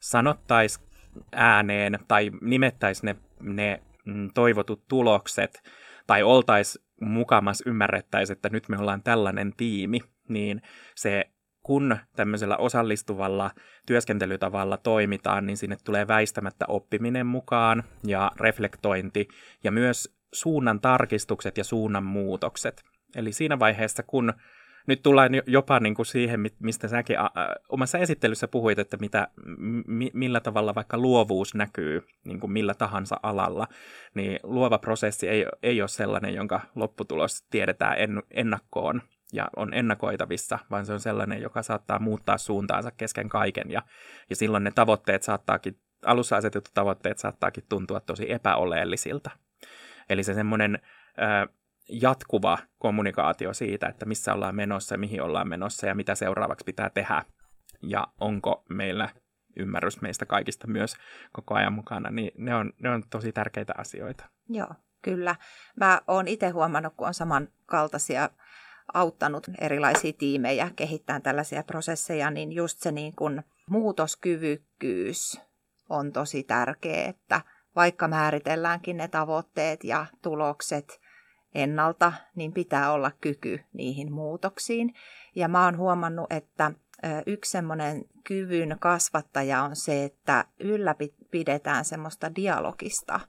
sanottaisiin 0.00 0.88
ääneen 1.32 1.98
tai 2.08 2.30
nimettäisiin 2.40 3.06
ne, 3.06 3.16
ne 3.54 3.82
mm, 4.04 4.30
toivotut 4.34 4.88
tulokset 4.88 5.62
tai 6.06 6.22
oltaisiin 6.22 6.84
mukamas 7.00 7.62
ymmärrettäisiin, 7.66 8.36
että 8.36 8.48
nyt 8.48 8.68
me 8.68 8.78
ollaan 8.78 9.02
tällainen 9.02 9.52
tiimi, 9.56 10.00
niin 10.28 10.62
se 10.94 11.30
kun 11.68 11.96
tämmöisellä 12.16 12.56
osallistuvalla 12.56 13.50
työskentelytavalla 13.86 14.76
toimitaan, 14.76 15.46
niin 15.46 15.56
sinne 15.56 15.76
tulee 15.84 16.08
väistämättä 16.08 16.64
oppiminen 16.68 17.26
mukaan 17.26 17.84
ja 18.06 18.32
reflektointi 18.40 19.28
ja 19.64 19.72
myös 19.72 20.16
suunnan 20.32 20.80
tarkistukset 20.80 21.58
ja 21.58 21.64
suunnan 21.64 22.04
muutokset. 22.04 22.82
Eli 23.16 23.32
siinä 23.32 23.58
vaiheessa, 23.58 24.02
kun 24.02 24.32
nyt 24.86 25.02
tullaan 25.02 25.30
jopa 25.46 25.80
niin 25.80 25.94
kuin 25.94 26.06
siihen, 26.06 26.40
mistä 26.58 26.88
säkin 26.88 27.16
omassa 27.68 27.98
esittelyssä 27.98 28.48
puhuit, 28.48 28.78
että 28.78 28.96
mitä, 28.96 29.28
mi, 29.86 30.10
millä 30.14 30.40
tavalla 30.40 30.74
vaikka 30.74 30.98
luovuus 30.98 31.54
näkyy 31.54 32.06
niin 32.24 32.40
kuin 32.40 32.52
millä 32.52 32.74
tahansa 32.74 33.20
alalla, 33.22 33.68
niin 34.14 34.40
luova 34.42 34.78
prosessi 34.78 35.28
ei, 35.28 35.46
ei 35.62 35.82
ole 35.82 35.88
sellainen, 35.88 36.34
jonka 36.34 36.60
lopputulos 36.74 37.42
tiedetään 37.50 37.98
en, 37.98 38.22
ennakkoon 38.30 39.02
ja 39.32 39.48
on 39.56 39.74
ennakoitavissa, 39.74 40.58
vaan 40.70 40.86
se 40.86 40.92
on 40.92 41.00
sellainen, 41.00 41.42
joka 41.42 41.62
saattaa 41.62 41.98
muuttaa 41.98 42.38
suuntaansa 42.38 42.90
kesken 42.90 43.28
kaiken 43.28 43.70
ja, 43.70 43.82
ja 44.30 44.36
silloin 44.36 44.64
ne 44.64 44.70
tavoitteet 44.70 45.22
saattaakin, 45.22 45.80
alussa 46.04 46.36
asetetut 46.36 46.74
tavoitteet 46.74 47.18
saattaakin 47.18 47.64
tuntua 47.68 48.00
tosi 48.00 48.32
epäoleellisilta. 48.32 49.30
Eli 50.08 50.22
se 50.22 50.34
semmoinen 50.34 50.78
jatkuva 51.88 52.58
kommunikaatio 52.78 53.54
siitä, 53.54 53.86
että 53.86 54.06
missä 54.06 54.34
ollaan 54.34 54.56
menossa 54.56 54.96
mihin 54.96 55.22
ollaan 55.22 55.48
menossa 55.48 55.86
ja 55.86 55.94
mitä 55.94 56.14
seuraavaksi 56.14 56.64
pitää 56.64 56.90
tehdä 56.90 57.24
ja 57.82 58.06
onko 58.20 58.64
meillä 58.68 59.08
ymmärrys 59.56 60.00
meistä 60.00 60.26
kaikista 60.26 60.66
myös 60.66 60.96
koko 61.32 61.54
ajan 61.54 61.72
mukana, 61.72 62.10
niin 62.10 62.30
ne 62.36 62.54
on, 62.54 62.72
ne 62.82 62.90
on 62.90 63.02
tosi 63.10 63.32
tärkeitä 63.32 63.72
asioita. 63.76 64.24
Joo, 64.48 64.74
kyllä. 65.02 65.36
Mä 65.76 66.00
oon 66.06 66.28
itse 66.28 66.48
huomannut, 66.48 66.94
kun 66.96 67.06
on 67.06 67.14
samankaltaisia 67.14 68.30
auttanut 68.94 69.46
erilaisia 69.60 70.12
tiimejä 70.12 70.70
kehittämään 70.76 71.22
tällaisia 71.22 71.62
prosesseja, 71.62 72.30
niin 72.30 72.52
just 72.52 72.78
se 72.78 72.92
niin 72.92 73.16
kuin 73.16 73.42
muutoskyvykkyys 73.70 75.40
on 75.88 76.12
tosi 76.12 76.42
tärkeä, 76.42 77.04
että 77.08 77.40
vaikka 77.76 78.08
määritelläänkin 78.08 78.96
ne 78.96 79.08
tavoitteet 79.08 79.84
ja 79.84 80.06
tulokset 80.22 81.00
ennalta, 81.54 82.12
niin 82.34 82.52
pitää 82.52 82.92
olla 82.92 83.10
kyky 83.20 83.60
niihin 83.72 84.12
muutoksiin. 84.12 84.94
Ja 85.34 85.48
mä 85.48 85.64
oon 85.64 85.76
huomannut, 85.76 86.32
että 86.32 86.72
yksi 87.26 87.50
semmoinen 87.50 88.04
kyvyn 88.24 88.76
kasvattaja 88.80 89.62
on 89.62 89.76
se, 89.76 90.04
että 90.04 90.44
ylläpidetään 90.60 91.84
semmoista 91.84 92.34
dialogista 92.34 93.20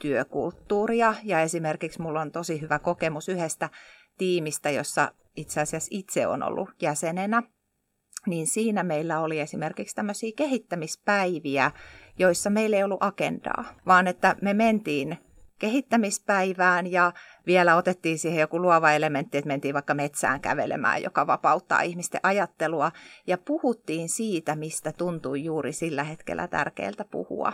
työkulttuuria. 0.00 1.14
Ja 1.22 1.40
esimerkiksi 1.40 2.02
mulla 2.02 2.20
on 2.20 2.32
tosi 2.32 2.60
hyvä 2.60 2.78
kokemus 2.78 3.28
yhdestä 3.28 3.70
tiimistä, 4.18 4.70
jossa 4.70 5.12
itse 5.36 5.60
asiassa 5.60 5.88
itse 5.92 6.26
on 6.26 6.42
ollut 6.42 6.70
jäsenenä. 6.82 7.42
Niin 8.26 8.46
siinä 8.46 8.82
meillä 8.82 9.20
oli 9.20 9.40
esimerkiksi 9.40 9.94
tämmöisiä 9.94 10.32
kehittämispäiviä, 10.36 11.70
joissa 12.18 12.50
meillä 12.50 12.76
ei 12.76 12.84
ollut 12.84 13.02
agendaa, 13.02 13.64
vaan 13.86 14.06
että 14.06 14.36
me 14.42 14.54
mentiin 14.54 15.18
kehittämispäivään 15.58 16.92
ja 16.92 17.12
vielä 17.46 17.76
otettiin 17.76 18.18
siihen 18.18 18.40
joku 18.40 18.62
luova 18.62 18.92
elementti, 18.92 19.38
että 19.38 19.48
mentiin 19.48 19.74
vaikka 19.74 19.94
metsään 19.94 20.40
kävelemään, 20.40 21.02
joka 21.02 21.26
vapauttaa 21.26 21.80
ihmisten 21.80 22.20
ajattelua 22.22 22.92
ja 23.26 23.38
puhuttiin 23.38 24.08
siitä, 24.08 24.56
mistä 24.56 24.92
tuntui 24.92 25.44
juuri 25.44 25.72
sillä 25.72 26.04
hetkellä 26.04 26.48
tärkeältä 26.48 27.04
puhua. 27.04 27.52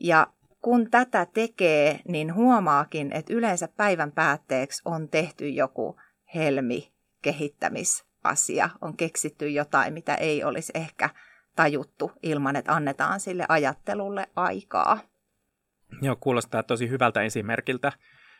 Ja 0.00 0.26
kun 0.64 0.90
tätä 0.90 1.26
tekee, 1.34 2.00
niin 2.08 2.34
huomaakin, 2.34 3.12
että 3.12 3.34
yleensä 3.34 3.68
päivän 3.68 4.12
päätteeksi 4.12 4.82
on 4.84 5.08
tehty 5.08 5.48
joku 5.48 6.00
helmi 6.34 6.92
kehittämisasia, 7.22 8.70
on 8.80 8.96
keksitty 8.96 9.48
jotain, 9.48 9.94
mitä 9.94 10.14
ei 10.14 10.44
olisi 10.44 10.72
ehkä 10.74 11.10
tajuttu 11.56 12.12
ilman, 12.22 12.56
että 12.56 12.72
annetaan 12.72 13.20
sille 13.20 13.44
ajattelulle 13.48 14.26
aikaa. 14.36 14.98
Joo, 16.02 16.16
kuulostaa 16.20 16.62
tosi 16.62 16.88
hyvältä 16.88 17.22
esimerkiltä, 17.22 17.92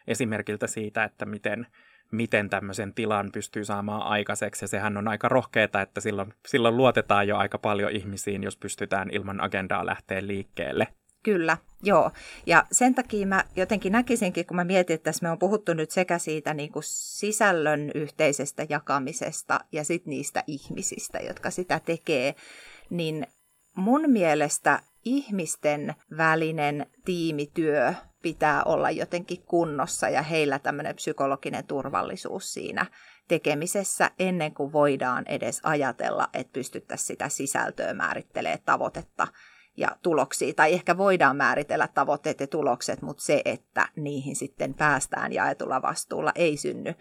esimerkiltä 0.07 0.67
siitä, 0.67 1.05
että 1.05 1.27
miten, 1.27 1.67
miten 2.11 2.51
tämmöisen 2.51 2.95
tilan 2.95 3.31
pystyy 3.33 3.65
saamaan 3.65 4.03
aikaiseksi. 4.03 4.65
Ja 4.65 4.69
sehän 4.69 4.97
on 4.97 5.09
aika 5.09 5.29
rohkeeta, 5.29 5.81
että 5.81 6.01
silloin, 6.01 6.35
silloin 6.47 6.77
luotetaan 6.77 7.29
jo 7.29 7.37
aika 7.37 7.59
paljon 7.59 7.91
ihmisiin, 7.91 8.43
jos 8.43 8.57
pystytään 8.57 9.11
ilman 9.13 9.41
agendaa 9.41 9.87
lähteä 9.87 10.27
liikkeelle. 10.27 10.89
Kyllä, 11.25 11.57
joo. 11.83 12.11
Ja 12.47 12.67
sen 12.73 12.95
takia 12.95 13.27
mä 13.27 13.45
jotenkin 13.57 13.93
näkisinkin, 13.93 14.47
kun 14.47 14.57
mä 14.57 14.65
mietin, 14.65 14.95
että 14.95 15.05
tässä 15.05 15.27
me 15.27 15.31
on 15.31 15.39
puhuttu 15.39 15.75
nyt 15.75 15.91
sekä 15.91 16.19
siitä 16.19 16.55
niin 16.55 16.73
kuin 16.73 16.83
sisällön 16.87 17.91
yhteisestä 17.95 18.67
jakamisesta 18.69 19.61
ja 19.73 19.85
sitten 19.85 20.11
niistä 20.11 20.45
ihmisistä, 20.47 21.19
jotka 21.19 21.51
sitä 21.51 21.81
tekee, 21.81 22.35
niin 22.91 23.27
mun 23.77 24.03
mielestä 24.07 24.83
ihmisten 25.05 25.95
välinen 26.17 26.87
tiimityö 27.05 27.95
pitää 28.23 28.63
olla 28.65 28.91
jotenkin 28.91 29.43
kunnossa 29.43 30.09
ja 30.09 30.23
heillä 30.23 30.59
tämmöinen 30.59 30.97
psykologinen 30.97 31.67
turvallisuus 31.67 32.53
siinä 32.53 32.87
tekemisessä 33.29 34.11
ennen 34.19 34.55
kuin 34.55 34.73
voidaan 34.73 35.25
edes 35.27 35.61
ajatella, 35.63 36.29
että 36.33 36.53
pystyttäisiin 36.53 37.07
sitä 37.07 37.29
sisältöä 37.29 37.95
määrittelemään 37.95 38.59
tavoitetta 38.65 39.27
ja 39.77 39.97
tuloksia. 40.03 40.55
Tai 40.55 40.73
ehkä 40.73 40.97
voidaan 40.97 41.37
määritellä 41.37 41.89
tavoitteet 41.89 42.41
ja 42.41 42.47
tulokset, 42.47 43.03
mutta 43.03 43.23
se, 43.23 43.43
että 43.45 43.89
niihin 43.97 44.37
sitten 44.37 44.75
päästään 44.75 45.33
jaetulla 45.33 45.83
vastuulla, 45.83 46.33
ei 46.35 46.57
synny 46.57 46.95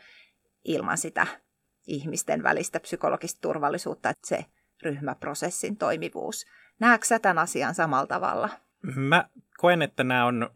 ilman 0.65 0.98
sitä 0.98 1.27
ihmisten 1.88 2.44
välistä 2.44 2.80
psykologista 2.80 3.42
turvallisuutta, 3.42 4.10
että 4.10 4.27
se 4.27 4.46
ryhmäprosessin 4.84 5.77
toimivuus. 5.77 6.46
Näetkö 6.80 7.08
sä 7.08 7.20
tämän 7.20 7.38
asian 7.38 7.75
samalla 7.75 8.08
tavalla? 8.08 8.50
Mä 8.96 9.30
koen, 9.58 9.82
että 9.82 10.03
nämä 10.03 10.25
on, 10.25 10.50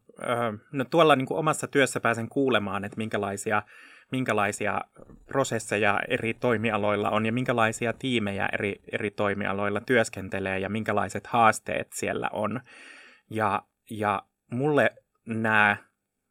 no 0.72 0.86
tuolla 0.86 1.16
niin 1.16 1.26
kuin 1.26 1.38
omassa 1.38 1.68
työssä 1.68 2.00
pääsen 2.00 2.30
kuulemaan, 2.30 2.86
että 2.86 2.98
minkälaisia, 2.98 3.62
minkälaisia 4.12 4.82
prosesseja 5.26 6.00
eri 6.08 6.34
toimialoilla 6.34 7.10
on 7.10 7.26
ja 7.26 7.32
minkälaisia 7.32 7.94
tiimejä 7.94 8.50
eri, 8.54 8.82
eri 8.92 9.12
toimialoilla 9.12 9.82
työskentelee 9.82 10.60
ja 10.60 10.70
minkälaiset 10.70 11.28
haasteet 11.28 11.94
siellä 11.94 12.30
on. 12.34 12.62
Ja, 13.30 13.62
ja 13.90 14.24
mulle 14.52 14.96
nämä 15.26 15.78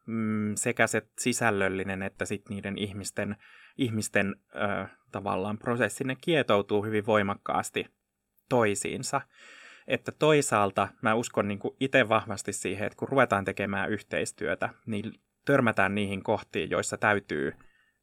mm, 0.05 0.55
sekä 0.55 0.87
se 0.87 1.01
sisällöllinen 1.19 2.03
että 2.03 2.25
sitten 2.25 2.55
niiden 2.55 2.77
ihmisten, 2.77 3.35
ihmisten 3.77 4.35
ö, 4.55 4.87
tavallaan 5.11 5.57
prosessi, 5.57 6.03
ne 6.03 6.15
kietoutuu 6.21 6.83
hyvin 6.83 7.05
voimakkaasti 7.05 7.85
toisiinsa. 8.49 9.21
Että 9.87 10.11
toisaalta 10.11 10.87
mä 11.01 11.13
uskon 11.13 11.47
niin 11.47 11.59
itse 11.79 12.09
vahvasti 12.09 12.53
siihen, 12.53 12.87
että 12.87 12.97
kun 12.97 13.07
ruvetaan 13.07 13.45
tekemään 13.45 13.89
yhteistyötä, 13.89 14.69
niin 14.85 15.13
törmätään 15.45 15.95
niihin 15.95 16.23
kohtiin, 16.23 16.69
joissa 16.69 16.97
täytyy 16.97 17.53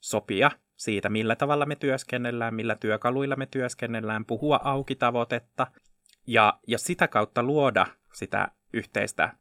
sopia 0.04 0.50
siitä, 0.76 1.08
millä 1.08 1.36
tavalla 1.36 1.66
me 1.66 1.76
työskennellään, 1.76 2.54
millä 2.54 2.74
työkaluilla 2.74 3.36
me 3.36 3.46
työskennellään, 3.46 4.24
puhua 4.24 4.60
auki 4.64 4.94
tavoitetta 4.94 5.66
ja, 6.26 6.58
ja 6.66 6.78
sitä 6.78 7.08
kautta 7.08 7.42
luoda 7.42 7.86
sitä 8.12 8.48
yhteistä 8.72 9.32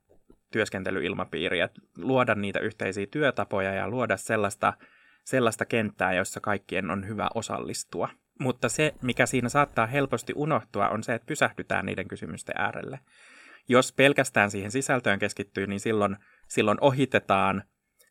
työskentelyilmapiiriä, 0.51 1.69
luoda 1.97 2.35
niitä 2.35 2.59
yhteisiä 2.59 3.05
työtapoja 3.11 3.73
ja 3.73 3.89
luoda 3.89 4.17
sellaista, 4.17 4.73
sellaista 5.23 5.65
kenttää, 5.65 6.13
jossa 6.13 6.39
kaikkien 6.39 6.91
on 6.91 7.07
hyvä 7.07 7.27
osallistua. 7.35 8.09
Mutta 8.39 8.69
se, 8.69 8.93
mikä 9.01 9.25
siinä 9.25 9.49
saattaa 9.49 9.85
helposti 9.85 10.33
unohtua, 10.35 10.89
on 10.89 11.03
se, 11.03 11.13
että 11.13 11.25
pysähdytään 11.25 11.85
niiden 11.85 12.07
kysymysten 12.07 12.55
äärelle. 12.57 12.99
Jos 13.69 13.93
pelkästään 13.93 14.51
siihen 14.51 14.71
sisältöön 14.71 15.19
keskittyy, 15.19 15.67
niin 15.67 15.79
silloin, 15.79 16.17
silloin 16.47 16.77
ohitetaan 16.81 17.63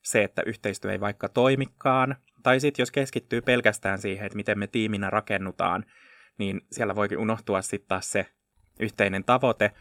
se, 0.03 0.25
että 0.25 0.43
yhteistyö 0.47 0.93
ei 0.93 1.01
vaikka 1.01 1.29
toimikaan. 1.29 2.17
Tai 2.43 2.61
sitten 2.61 2.83
jos 2.83 2.91
keskittyy 2.91 3.41
pelkästään 3.41 3.99
siihen, 3.99 4.27
että 4.27 4.37
miten 4.37 4.59
me 4.59 4.67
tiiminä 4.67 5.11
rakennutaan, 5.11 5.85
niin 6.39 6.61
siellä 6.71 6.95
voikin 6.95 7.19
unohtua 7.19 7.63
sitten 7.63 7.89
taas 7.89 8.13
se 8.13 8.27
yhteinen 8.81 9.25
tavoite, 9.25 9.73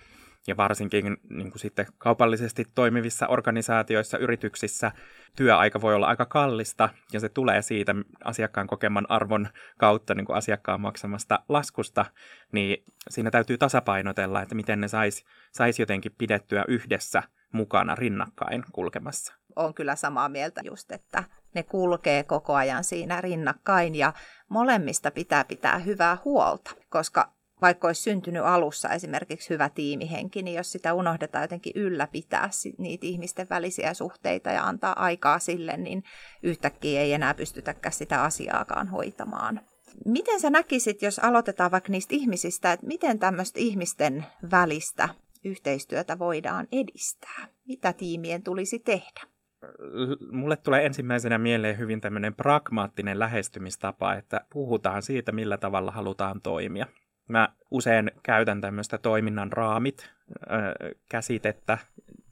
ja 0.47 0.57
varsinkin 0.57 1.17
niin 1.29 1.51
kuin 1.51 1.59
sitten 1.59 1.85
kaupallisesti 1.97 2.65
toimivissa 2.75 3.27
organisaatioissa, 3.27 4.17
yrityksissä 4.17 4.91
työaika 5.35 5.81
voi 5.81 5.95
olla 5.95 6.07
aika 6.07 6.25
kallista 6.25 6.89
ja 7.13 7.19
se 7.19 7.29
tulee 7.29 7.61
siitä 7.61 7.95
asiakkaan 8.23 8.67
kokeman 8.67 9.05
arvon 9.09 9.47
kautta 9.77 10.15
niin 10.15 10.25
kuin 10.25 10.37
asiakkaan 10.37 10.81
maksamasta 10.81 11.39
laskusta, 11.49 12.05
niin 12.51 12.83
siinä 13.09 13.31
täytyy 13.31 13.57
tasapainotella, 13.57 14.41
että 14.41 14.55
miten 14.55 14.81
ne 14.81 14.87
saisi 14.87 15.25
sais 15.51 15.79
jotenkin 15.79 16.15
pidettyä 16.17 16.65
yhdessä 16.67 17.23
mukana 17.51 17.95
rinnakkain 17.95 18.63
kulkemassa. 18.71 19.33
On 19.55 19.73
kyllä 19.73 19.95
samaa 19.95 20.29
mieltä 20.29 20.61
just, 20.63 20.91
että 20.91 21.23
ne 21.53 21.63
kulkee 21.63 22.23
koko 22.23 22.53
ajan 22.53 22.83
siinä 22.83 23.21
rinnakkain 23.21 23.95
ja 23.95 24.13
molemmista 24.49 25.11
pitää 25.11 25.45
pitää 25.45 25.77
hyvää 25.77 26.17
huolta, 26.25 26.71
koska 26.89 27.31
vaikka 27.61 27.87
olisi 27.87 28.01
syntynyt 28.01 28.43
alussa 28.43 28.89
esimerkiksi 28.89 29.49
hyvä 29.49 29.69
tiimihenki, 29.69 30.41
niin 30.43 30.57
jos 30.57 30.71
sitä 30.71 30.93
unohdetaan 30.93 31.43
jotenkin 31.43 31.73
ylläpitää 31.75 32.49
niitä 32.77 33.05
ihmisten 33.05 33.47
välisiä 33.49 33.93
suhteita 33.93 34.49
ja 34.49 34.63
antaa 34.63 35.03
aikaa 35.03 35.39
sille, 35.39 35.77
niin 35.77 36.03
yhtäkkiä 36.43 37.01
ei 37.01 37.13
enää 37.13 37.33
pystytäkään 37.33 37.93
sitä 37.93 38.23
asiaakaan 38.23 38.87
hoitamaan. 38.87 39.61
Miten 40.05 40.39
sä 40.39 40.49
näkisit, 40.49 41.01
jos 41.01 41.19
aloitetaan 41.19 41.71
vaikka 41.71 41.91
niistä 41.91 42.15
ihmisistä, 42.15 42.71
että 42.71 42.87
miten 42.87 43.19
tämmöistä 43.19 43.59
ihmisten 43.59 44.25
välistä 44.51 45.09
yhteistyötä 45.43 46.19
voidaan 46.19 46.67
edistää? 46.71 47.47
Mitä 47.67 47.93
tiimien 47.93 48.43
tulisi 48.43 48.79
tehdä? 48.79 49.30
Mulle 50.31 50.57
tulee 50.57 50.85
ensimmäisenä 50.85 51.37
mieleen 51.37 51.77
hyvin 51.77 52.01
tämmöinen 52.01 52.35
pragmaattinen 52.35 53.19
lähestymistapa, 53.19 54.13
että 54.13 54.41
puhutaan 54.53 55.01
siitä, 55.01 55.31
millä 55.31 55.57
tavalla 55.57 55.91
halutaan 55.91 56.41
toimia. 56.41 56.87
Mä 57.27 57.49
usein 57.71 58.11
käytän 58.23 58.61
tämmöistä 58.61 58.97
toiminnan 58.97 59.51
raamit 59.51 60.11
käsitettä 61.09 61.77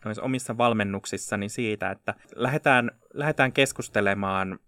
noissa 0.05 0.23
omissa 0.23 0.57
valmennuksissani 0.57 1.49
siitä, 1.49 1.91
että 1.91 2.13
lähdetään, 2.35 2.91
lähdetään 3.13 3.51
keskustelemaan 3.51 4.59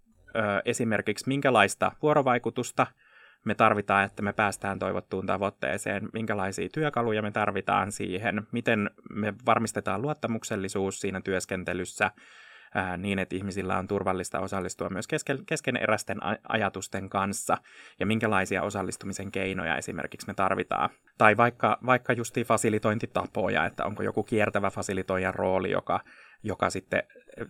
esimerkiksi 0.66 1.28
minkälaista 1.28 1.92
vuorovaikutusta 2.02 2.88
me 3.46 3.56
tarvitaan, 3.56 4.06
että 4.06 4.22
me 4.22 4.34
päästään 4.34 4.80
toivottuun 4.80 5.26
tavoitteeseen, 5.26 6.10
minkälaisia 6.14 6.70
työkaluja 6.74 7.22
me 7.22 7.32
tarvitaan 7.32 7.92
siihen, 7.92 8.48
miten 8.52 8.90
me 9.10 9.34
varmistetaan 9.46 10.02
luottamuksellisuus 10.02 11.00
siinä 11.00 11.22
työskentelyssä, 11.22 12.12
ää, 12.76 12.98
niin, 12.98 13.20
että 13.20 13.36
ihmisillä 13.36 13.78
on 13.78 13.88
turvallista 13.88 14.40
osallistua 14.40 14.90
myös 14.90 15.08
kesken, 15.08 15.46
keskeneräisten 15.46 16.18
ajatusten 16.50 17.10
kanssa 17.10 17.58
ja 18.00 18.06
minkälaisia 18.06 18.62
osallistumisen 18.62 19.32
keinoja 19.32 19.78
esimerkiksi 19.78 20.28
me 20.28 20.34
tarvitaan. 20.34 20.90
Tai 21.18 21.38
vaikka, 21.38 21.78
vaikka 21.86 22.14
justiin 22.14 22.46
fasilitointitapoja, 22.46 23.66
että 23.66 23.86
onko 23.86 24.04
joku 24.04 24.24
kiertävä 24.24 24.70
fasilitoijan 24.70 25.36
rooli, 25.36 25.72
joka, 25.72 26.00
joka 26.44 26.70
sitten 26.70 27.04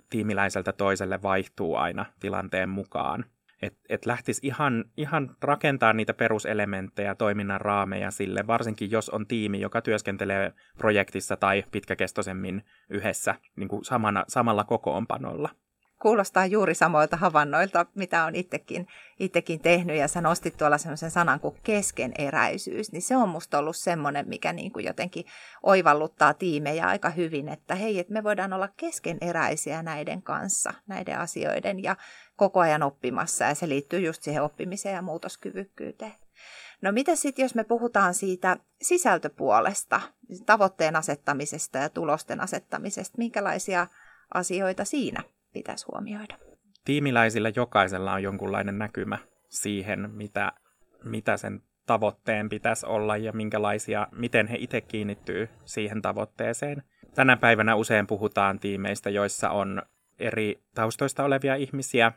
tiimiläiseltä 0.09 0.71
toiselle 0.71 1.21
vaihtuu 1.21 1.75
aina 1.75 2.05
tilanteen 2.19 2.69
mukaan 2.69 3.25
että 3.61 3.79
et 3.89 4.05
lähtisi 4.05 4.47
ihan, 4.47 4.85
ihan 4.97 5.35
rakentaa 5.41 5.93
niitä 5.93 6.13
peruselementtejä, 6.13 7.15
toiminnan 7.15 7.61
raameja 7.61 8.11
sille, 8.11 8.47
varsinkin 8.47 8.91
jos 8.91 9.09
on 9.09 9.27
tiimi, 9.27 9.59
joka 9.59 9.81
työskentelee 9.81 10.53
projektissa 10.77 11.37
tai 11.37 11.63
pitkäkestoisemmin 11.71 12.63
yhdessä 12.89 13.35
niin 13.55 13.69
kuin 13.69 13.85
samana, 13.85 14.25
samalla 14.27 14.63
kokoonpanolla 14.63 15.49
kuulostaa 16.01 16.45
juuri 16.45 16.75
samoilta 16.75 17.17
havainnoilta, 17.17 17.85
mitä 17.95 18.25
on 18.25 18.35
itsekin, 18.35 18.87
itsekin 19.19 19.59
tehnyt. 19.59 19.97
Ja 19.97 20.07
sä 20.07 20.21
nostit 20.21 20.57
tuolla 20.57 20.77
sellaisen 20.77 21.11
sanan 21.11 21.39
kuin 21.39 21.55
keskeneräisyys, 21.63 22.91
niin 22.91 23.01
se 23.01 23.15
on 23.15 23.29
musta 23.29 23.59
ollut 23.59 23.75
semmoinen, 23.75 24.27
mikä 24.27 24.53
niin 24.53 24.71
kuin 24.71 24.85
jotenkin 24.85 25.25
oivalluttaa 25.63 26.33
tiimejä 26.33 26.87
aika 26.87 27.09
hyvin, 27.09 27.49
että 27.49 27.75
hei, 27.75 27.99
että 27.99 28.13
me 28.13 28.23
voidaan 28.23 28.53
olla 28.53 28.69
keskeneräisiä 28.77 29.83
näiden 29.83 30.21
kanssa, 30.21 30.73
näiden 30.87 31.19
asioiden 31.19 31.83
ja 31.83 31.95
koko 32.35 32.59
ajan 32.59 32.83
oppimassa. 32.83 33.45
Ja 33.45 33.55
se 33.55 33.69
liittyy 33.69 33.99
just 33.99 34.23
siihen 34.23 34.43
oppimiseen 34.43 34.95
ja 34.95 35.01
muutoskyvykkyyteen. 35.01 36.13
No 36.81 36.91
mitä 36.91 37.15
sitten, 37.15 37.43
jos 37.43 37.55
me 37.55 37.63
puhutaan 37.63 38.13
siitä 38.13 38.57
sisältöpuolesta, 38.81 40.01
tavoitteen 40.45 40.95
asettamisesta 40.95 41.77
ja 41.77 41.89
tulosten 41.89 42.41
asettamisesta, 42.41 43.17
minkälaisia 43.17 43.87
asioita 44.33 44.85
siinä 44.85 45.23
pitäisi 45.53 45.85
huomioida? 45.91 46.37
Tiimiläisillä 46.85 47.51
jokaisella 47.55 48.13
on 48.13 48.23
jonkunlainen 48.23 48.77
näkymä 48.77 49.17
siihen, 49.49 50.09
mitä, 50.13 50.51
mitä 51.03 51.37
sen 51.37 51.61
tavoitteen 51.85 52.49
pitäisi 52.49 52.85
olla 52.85 53.17
ja 53.17 53.31
minkälaisia, 53.33 54.07
miten 54.11 54.47
he 54.47 54.57
itse 54.59 54.81
kiinnittyy 54.81 55.49
siihen 55.65 56.01
tavoitteeseen. 56.01 56.83
Tänä 57.15 57.37
päivänä 57.37 57.75
usein 57.75 58.07
puhutaan 58.07 58.59
tiimeistä, 58.59 59.09
joissa 59.09 59.49
on 59.49 59.81
eri 60.19 60.63
taustoista 60.75 61.23
olevia 61.23 61.55
ihmisiä, 61.55 62.11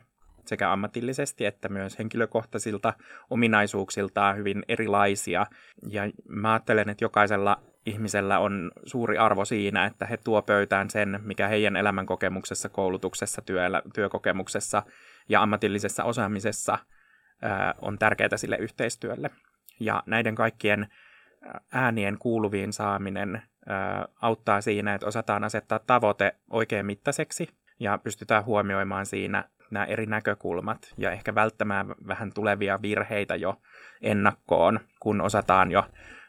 sekä 0.47 0.71
ammatillisesti 0.71 1.45
että 1.45 1.69
myös 1.69 1.99
henkilökohtaisilta 1.99 2.93
ominaisuuksiltaan 3.29 4.37
hyvin 4.37 4.63
erilaisia. 4.67 5.45
Ja 5.89 6.01
mä 6.27 6.53
ajattelen, 6.53 6.89
että 6.89 7.05
jokaisella 7.05 7.61
ihmisellä 7.85 8.39
on 8.39 8.71
suuri 8.85 9.17
arvo 9.17 9.45
siinä, 9.45 9.85
että 9.85 10.05
he 10.05 10.17
tuo 10.17 10.41
pöytään 10.41 10.89
sen, 10.89 11.19
mikä 11.23 11.47
heidän 11.47 11.75
elämänkokemuksessa, 11.75 12.69
koulutuksessa, 12.69 13.41
työllä, 13.41 13.81
työkokemuksessa 13.93 14.83
ja 15.29 15.41
ammatillisessa 15.41 16.03
osaamisessa 16.03 16.77
on 17.81 17.99
tärkeää 17.99 18.37
sille 18.37 18.55
yhteistyölle. 18.55 19.29
Ja 19.79 20.03
näiden 20.05 20.35
kaikkien 20.35 20.87
äänien 21.71 22.17
kuuluviin 22.17 22.73
saaminen 22.73 23.41
auttaa 24.21 24.61
siinä, 24.61 24.93
että 24.93 25.07
osataan 25.07 25.43
asettaa 25.43 25.79
tavoite 25.79 26.35
oikein 26.49 26.85
mittaiseksi 26.85 27.49
ja 27.79 27.97
pystytään 27.97 28.45
huomioimaan 28.45 29.05
siinä 29.05 29.43
nämä 29.71 29.85
eri 29.85 30.05
näkökulmat 30.05 30.93
ja 30.97 31.11
ehkä 31.11 31.35
välttämään 31.35 31.87
vähän 32.07 32.33
tulevia 32.33 32.81
virheitä 32.81 33.35
jo 33.35 33.61
ennakkoon, 34.01 34.79
kun 34.99 35.21
osataan 35.21 35.71
jo, 35.71 35.83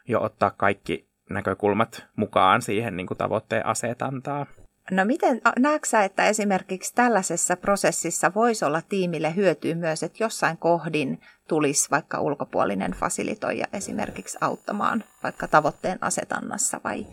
jo 0.07 0.21
ottaa 0.21 0.51
kaikki 0.51 1.07
näkökulmat 1.29 2.05
mukaan 2.15 2.61
siihen 2.61 2.97
niin 2.97 3.07
kuin 3.07 3.17
tavoitteen 3.17 3.65
asetantaa. 3.65 4.45
No 4.91 5.05
miten, 5.05 5.41
näetkö 5.59 5.99
että 6.05 6.25
esimerkiksi 6.25 6.95
tällaisessa 6.95 7.57
prosessissa 7.57 8.31
voisi 8.35 8.65
olla 8.65 8.81
tiimille 8.81 9.35
hyötyä 9.35 9.75
myös, 9.75 10.03
että 10.03 10.23
jossain 10.23 10.57
kohdin 10.57 11.21
tulisi 11.47 11.91
vaikka 11.91 12.21
ulkopuolinen 12.21 12.91
fasilitoija 12.91 13.67
esimerkiksi 13.73 14.37
auttamaan 14.41 15.03
vaikka 15.23 15.47
tavoitteen 15.47 15.97
asetannassa 16.01 16.81
vai 16.83 17.05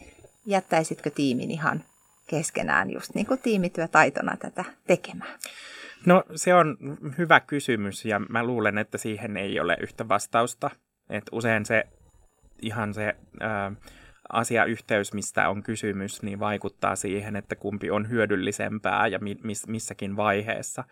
jättäisitkö 0.47 1.11
tiimin 1.11 1.51
ihan 1.51 1.85
keskenään 2.27 2.91
just 2.91 3.15
niin 3.15 3.27
kuin 3.27 3.41
tiimityötaitona 3.41 4.37
tätä 4.37 4.65
tekemään? 4.87 5.39
No 6.07 6.25
se 6.35 6.55
on 6.55 6.77
hyvä 7.19 7.41
kysymys 7.41 8.05
ja 8.05 8.19
mä 8.19 8.45
luulen, 8.45 8.79
että 8.79 8.99
siihen 8.99 9.37
ei 9.37 9.61
ole 9.61 9.77
yhtä 9.81 10.09
vastausta. 10.09 10.71
Et 11.11 11.25
usein 11.33 11.67
se 11.67 11.85
ihan 12.63 12.95
se 12.95 13.15
ää, 13.41 13.73
asiayhteys, 14.33 15.13
mistä 15.13 15.49
on 15.49 15.63
kysymys, 15.63 16.23
niin 16.23 16.41
vaikuttaa 16.41 16.97
siihen, 16.97 17.37
että 17.37 17.57
kumpi 17.57 17.91
on 17.91 18.11
hyödyllisempää 18.11 19.07
ja 19.07 19.19
miss, 19.43 19.67
missäkin 19.67 20.17
vaiheessa 20.17 20.85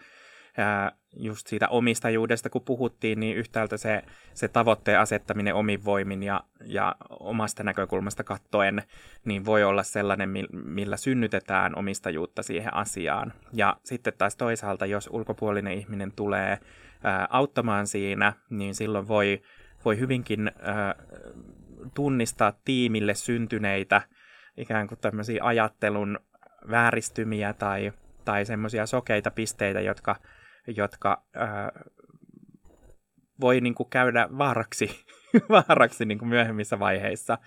just 1.16 1.46
siitä 1.46 1.68
omistajuudesta, 1.68 2.50
kun 2.50 2.62
puhuttiin, 2.62 3.20
niin 3.20 3.36
yhtäältä 3.36 3.76
se, 3.76 4.02
se 4.34 4.48
tavoitteen 4.48 5.00
asettaminen 5.00 5.54
omin 5.54 5.84
voimin 5.84 6.22
ja, 6.22 6.44
ja 6.64 6.96
omasta 7.20 7.62
näkökulmasta 7.62 8.24
kattoen, 8.24 8.82
niin 9.24 9.44
voi 9.44 9.64
olla 9.64 9.82
sellainen, 9.82 10.30
millä 10.52 10.96
synnytetään 10.96 11.78
omistajuutta 11.78 12.42
siihen 12.42 12.74
asiaan. 12.74 13.32
Ja 13.52 13.76
sitten 13.84 14.12
taas 14.18 14.36
toisaalta, 14.36 14.86
jos 14.86 15.08
ulkopuolinen 15.12 15.72
ihminen 15.72 16.12
tulee 16.12 16.58
ää, 17.02 17.26
auttamaan 17.30 17.86
siinä, 17.86 18.32
niin 18.50 18.74
silloin 18.74 19.08
voi, 19.08 19.42
voi 19.84 19.98
hyvinkin 19.98 20.52
ää, 20.60 20.94
tunnistaa 21.94 22.52
tiimille 22.64 23.14
syntyneitä 23.14 24.02
ikään 24.56 24.86
kuin 24.86 24.98
tämmöisiä 24.98 25.44
ajattelun 25.44 26.18
vääristymiä 26.70 27.52
tai 27.52 27.92
tai 28.24 28.44
semmoisia 28.44 28.86
sokeita 28.86 29.30
pisteitä, 29.30 29.80
jotka, 29.80 30.16
jotka 30.66 31.24
ää, 31.34 31.72
voi 33.40 33.60
niin 33.60 33.74
kuin 33.74 33.90
käydä 33.90 34.28
vaaraksi, 34.38 35.04
vaaraksi 35.68 36.04
niin 36.04 36.18
kuin 36.18 36.28
myöhemmissä 36.28 36.78
vaiheissa. 36.78 37.38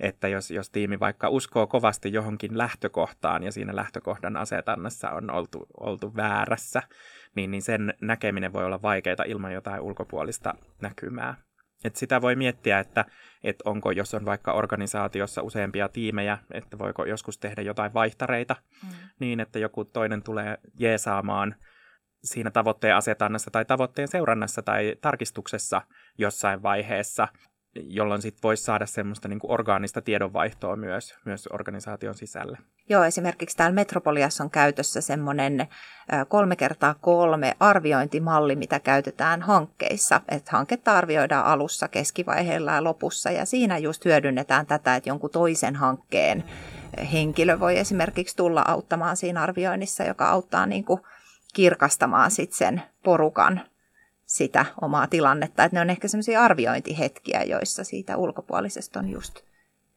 Että 0.00 0.28
jos, 0.28 0.50
jos 0.50 0.70
tiimi 0.70 1.00
vaikka 1.00 1.28
uskoo 1.28 1.66
kovasti 1.66 2.12
johonkin 2.12 2.58
lähtökohtaan 2.58 3.42
ja 3.42 3.52
siinä 3.52 3.76
lähtökohdan 3.76 4.36
asetannassa 4.36 5.10
on 5.10 5.30
oltu, 5.30 5.66
oltu 5.80 6.16
väärässä, 6.16 6.82
niin, 7.36 7.50
niin 7.50 7.62
sen 7.62 7.94
näkeminen 8.00 8.52
voi 8.52 8.64
olla 8.64 8.82
vaikeaa 8.82 9.24
ilman 9.26 9.52
jotain 9.52 9.80
ulkopuolista 9.80 10.54
näkymää. 10.82 11.34
Et 11.84 11.96
sitä 11.96 12.22
voi 12.22 12.36
miettiä, 12.36 12.78
että, 12.78 13.04
että 13.44 13.62
onko, 13.70 13.90
jos 13.90 14.14
on 14.14 14.24
vaikka 14.24 14.52
organisaatiossa 14.52 15.42
useampia 15.42 15.88
tiimejä, 15.88 16.38
että 16.50 16.78
voiko 16.78 17.04
joskus 17.04 17.38
tehdä 17.38 17.62
jotain 17.62 17.94
vaihtareita 17.94 18.56
mm. 18.82 18.88
niin, 19.20 19.40
että 19.40 19.58
joku 19.58 19.84
toinen 19.84 20.22
tulee 20.22 20.58
jeesaamaan 20.78 21.54
siinä 22.24 22.50
tavoitteen 22.50 22.96
asetannassa 22.96 23.50
tai 23.50 23.64
tavoitteen 23.64 24.08
seurannassa 24.08 24.62
tai 24.62 24.96
tarkistuksessa 25.00 25.82
jossain 26.18 26.62
vaiheessa 26.62 27.28
jolloin 27.74 28.22
sitten 28.22 28.42
voisi 28.42 28.62
saada 28.62 28.86
semmoista 28.86 29.28
niin 29.28 29.40
orgaanista 29.42 30.02
tiedonvaihtoa 30.02 30.76
myös, 30.76 31.14
myös 31.24 31.48
organisaation 31.52 32.14
sisälle. 32.14 32.58
Joo, 32.88 33.04
esimerkiksi 33.04 33.56
täällä 33.56 33.74
Metropoliassa 33.74 34.44
on 34.44 34.50
käytössä 34.50 35.00
semmoinen 35.00 35.68
kolme 36.28 36.56
kertaa 36.56 36.94
kolme 37.00 37.54
arviointimalli, 37.60 38.56
mitä 38.56 38.80
käytetään 38.80 39.42
hankkeissa. 39.42 40.20
Että 40.28 40.50
hanketta 40.52 40.92
arvioidaan 40.92 41.46
alussa, 41.46 41.88
keskivaiheella 41.88 42.72
ja 42.72 42.84
lopussa, 42.84 43.30
ja 43.30 43.44
siinä 43.44 43.78
just 43.78 44.04
hyödynnetään 44.04 44.66
tätä, 44.66 44.96
että 44.96 45.10
jonkun 45.10 45.30
toisen 45.30 45.76
hankkeen 45.76 46.44
henkilö 47.12 47.60
voi 47.60 47.78
esimerkiksi 47.78 48.36
tulla 48.36 48.64
auttamaan 48.66 49.16
siinä 49.16 49.42
arvioinnissa, 49.42 50.04
joka 50.04 50.28
auttaa 50.28 50.66
niin 50.66 50.84
kuin 50.84 51.00
kirkastamaan 51.54 52.30
sitten 52.30 52.58
sen 52.58 52.82
porukan 53.04 53.60
sitä 54.26 54.66
omaa 54.80 55.06
tilannetta. 55.06 55.64
Että 55.64 55.76
ne 55.76 55.80
on 55.80 55.90
ehkä 55.90 56.08
sellaisia 56.08 56.42
arviointihetkiä, 56.42 57.42
joissa 57.42 57.84
siitä 57.84 58.16
ulkopuolisesta 58.16 58.98
on 58.98 59.08
just 59.08 59.40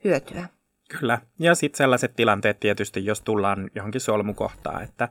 hyötyä. 0.04 0.48
Kyllä. 1.00 1.22
Ja 1.40 1.56
sitten 1.56 1.78
sellaiset 1.78 2.16
tilanteet 2.16 2.60
tietysti, 2.60 3.06
jos 3.06 3.22
tullaan 3.22 3.70
johonkin 3.76 4.02
solmukohtaan, 4.02 4.84
että, 4.84 5.10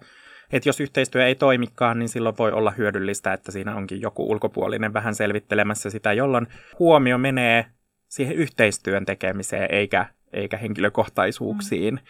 että 0.53 0.69
jos 0.69 0.81
yhteistyö 0.81 1.27
ei 1.27 1.35
toimikaan, 1.35 1.99
niin 1.99 2.09
silloin 2.09 2.39
voi 2.39 2.53
olla 2.53 2.71
hyödyllistä, 2.71 3.33
että 3.33 3.53
siinä 3.53 3.77
onkin 3.77 4.01
joku 4.01 4.31
ulkopuolinen 4.31 4.93
vähän 4.93 5.15
selvittelemässä 5.15 5.91
sitä, 5.91 6.13
jolloin 6.13 6.47
huomio 6.79 7.19
menee 7.19 7.67
siihen 8.09 8.37
yhteistyön 8.37 9.07
tekemiseen 9.07 9.75
eikä, 9.75 10.07
eikä 10.33 10.57
henkilökohtaisuuksiin, 10.57 11.95
mm. 11.95 12.01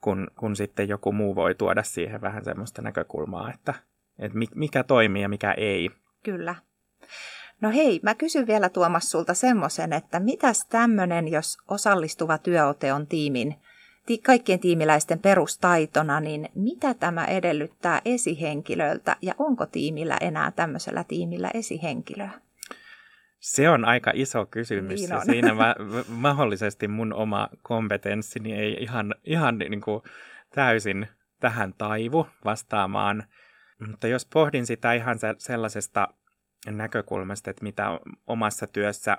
Kun, 0.00 0.28
kun 0.38 0.56
sitten 0.56 0.88
joku 0.88 1.12
muu 1.12 1.34
voi 1.34 1.54
tuoda 1.54 1.82
siihen 1.82 2.20
vähän 2.20 2.44
semmoista 2.44 2.82
näkökulmaa, 2.82 3.52
että, 3.54 3.74
että 4.18 4.38
mikä 4.54 4.84
toimii 4.84 5.22
ja 5.22 5.28
mikä 5.28 5.52
ei. 5.52 5.90
Kyllä. 6.22 6.54
No 7.60 7.70
hei, 7.70 8.00
mä 8.02 8.14
kysyn 8.14 8.46
vielä 8.46 8.68
Tuomas 8.68 9.10
sulta 9.10 9.34
semmoisen, 9.34 9.92
että 9.92 10.20
mitäs 10.20 10.66
tämmöinen, 10.66 11.28
jos 11.28 11.58
osallistuva 11.68 12.38
työote 12.38 12.92
on 12.92 13.06
tiimin, 13.06 13.56
kaikkien 14.26 14.60
tiimiläisten 14.60 15.18
perustaitona, 15.18 16.20
niin 16.20 16.48
mitä 16.54 16.94
tämä 16.94 17.24
edellyttää 17.24 18.00
esihenkilöltä 18.04 19.16
ja 19.22 19.34
onko 19.38 19.66
tiimillä 19.66 20.16
enää 20.20 20.50
tämmöisellä 20.50 21.04
tiimillä 21.04 21.50
esihenkilöä? 21.54 22.30
Se 23.40 23.68
on 23.68 23.84
aika 23.84 24.12
iso 24.14 24.46
kysymys. 24.46 25.00
Niin 25.00 25.14
on. 25.14 25.24
siinä 25.24 25.54
mä, 25.54 25.74
mahdollisesti 26.08 26.88
mun 26.88 27.12
oma 27.12 27.48
kompetenssini 27.62 28.52
ei 28.52 28.76
ihan, 28.80 29.14
ihan 29.24 29.58
niin 29.58 29.80
kuin 29.80 30.02
täysin 30.54 31.08
tähän 31.40 31.74
taivu 31.78 32.26
vastaamaan– 32.44 33.24
mutta 33.88 34.08
jos 34.08 34.26
pohdin 34.26 34.66
sitä 34.66 34.92
ihan 34.92 35.18
sellaisesta 35.38 36.08
näkökulmasta, 36.66 37.50
että 37.50 37.62
mitä 37.62 38.00
omassa 38.26 38.66
työssä, 38.66 39.18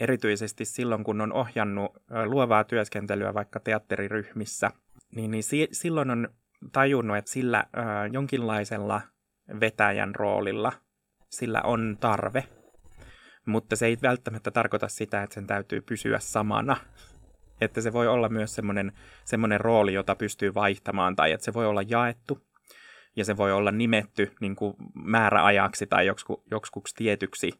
erityisesti 0.00 0.64
silloin 0.64 1.04
kun 1.04 1.20
on 1.20 1.32
ohjannut 1.32 1.92
luovaa 2.26 2.64
työskentelyä 2.64 3.34
vaikka 3.34 3.60
teatteriryhmissä, 3.60 4.70
niin, 5.14 5.30
niin 5.30 5.42
si- 5.42 5.68
silloin 5.72 6.10
on 6.10 6.28
tajunnut, 6.72 7.16
että 7.16 7.30
sillä 7.30 7.58
äh, 7.58 8.12
jonkinlaisella 8.12 9.00
vetäjän 9.60 10.14
roolilla 10.14 10.72
sillä 11.30 11.62
on 11.62 11.96
tarve, 12.00 12.44
mutta 13.46 13.76
se 13.76 13.86
ei 13.86 13.98
välttämättä 14.02 14.50
tarkoita 14.50 14.88
sitä, 14.88 15.22
että 15.22 15.34
sen 15.34 15.46
täytyy 15.46 15.80
pysyä 15.80 16.18
samana. 16.18 16.76
Että 17.60 17.80
se 17.80 17.92
voi 17.92 18.08
olla 18.08 18.28
myös 18.28 18.54
semmoinen, 18.54 18.92
semmoinen 19.24 19.60
rooli, 19.60 19.94
jota 19.94 20.14
pystyy 20.14 20.54
vaihtamaan, 20.54 21.16
tai 21.16 21.32
että 21.32 21.44
se 21.44 21.54
voi 21.54 21.66
olla 21.66 21.82
jaettu 21.82 22.46
ja 23.16 23.24
se 23.24 23.36
voi 23.36 23.52
olla 23.52 23.70
nimetty 23.70 24.32
niin 24.40 24.56
kuin 24.56 24.76
määräajaksi 24.94 25.86
tai 25.86 26.06
joksikuksi 26.50 26.94
tietyksi 26.96 27.52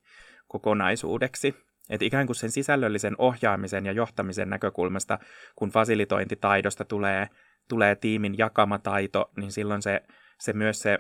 kokonaisuudeksi. 0.49 1.55
Et 1.91 2.03
ikään 2.03 2.27
kuin 2.27 2.37
sen 2.37 2.51
sisällöllisen 2.51 3.15
ohjaamisen 3.19 3.87
ja 3.87 3.93
johtamisen 3.93 4.51
näkökulmasta, 4.51 5.19
kun 5.57 5.71
fasilitointitaidosta 5.71 6.85
tulee, 6.85 7.29
tulee 7.69 7.97
tiimin 7.97 8.39
jakama 8.39 8.79
taito, 8.79 9.31
niin 9.37 9.53
silloin 9.53 9.83
se, 9.83 10.03
se 10.39 10.53
myös 10.53 10.81
se 10.81 10.99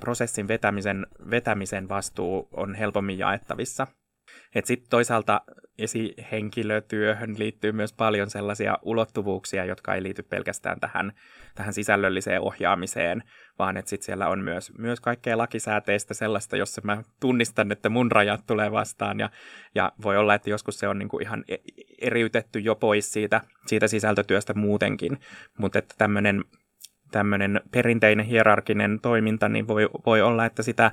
prosessin 0.00 0.48
vetämisen, 0.48 1.06
vetämisen 1.30 1.88
vastuu 1.88 2.48
on 2.52 2.74
helpommin 2.74 3.18
jaettavissa. 3.18 3.86
Sitten 4.64 4.90
toisaalta 4.90 5.40
esihenkilötyöhön 5.78 7.38
liittyy 7.38 7.72
myös 7.72 7.92
paljon 7.92 8.30
sellaisia 8.30 8.78
ulottuvuuksia, 8.82 9.64
jotka 9.64 9.94
ei 9.94 10.02
liity 10.02 10.22
pelkästään 10.22 10.80
tähän, 10.80 11.12
tähän 11.54 11.74
sisällölliseen 11.74 12.40
ohjaamiseen, 12.40 13.22
vaan 13.58 13.76
että 13.76 13.88
sitten 13.88 14.06
siellä 14.06 14.28
on 14.28 14.38
myös, 14.38 14.72
myös 14.78 15.00
kaikkea 15.00 15.38
lakisääteistä 15.38 16.14
sellaista, 16.14 16.56
jossa 16.56 16.80
mä 16.84 17.02
tunnistan, 17.20 17.72
että 17.72 17.88
mun 17.88 18.12
rajat 18.12 18.46
tulee 18.46 18.72
vastaan. 18.72 19.20
Ja, 19.20 19.30
ja 19.74 19.92
voi 20.02 20.16
olla, 20.16 20.34
että 20.34 20.50
joskus 20.50 20.78
se 20.78 20.88
on 20.88 20.98
niinku 20.98 21.18
ihan 21.18 21.44
e, 21.48 21.56
eriytetty 22.00 22.58
jo 22.58 22.74
pois 22.74 23.12
siitä, 23.12 23.40
siitä 23.66 23.88
sisältötyöstä 23.88 24.54
muutenkin, 24.54 25.18
mutta 25.58 25.78
että 25.78 25.94
tämmöinen 25.98 26.44
tämmöinen 27.10 27.60
perinteinen 27.70 28.26
hierarkinen 28.26 29.00
toiminta, 29.00 29.48
niin 29.48 29.68
voi, 29.68 29.88
voi 30.06 30.22
olla, 30.22 30.44
että 30.44 30.62
sitä 30.62 30.90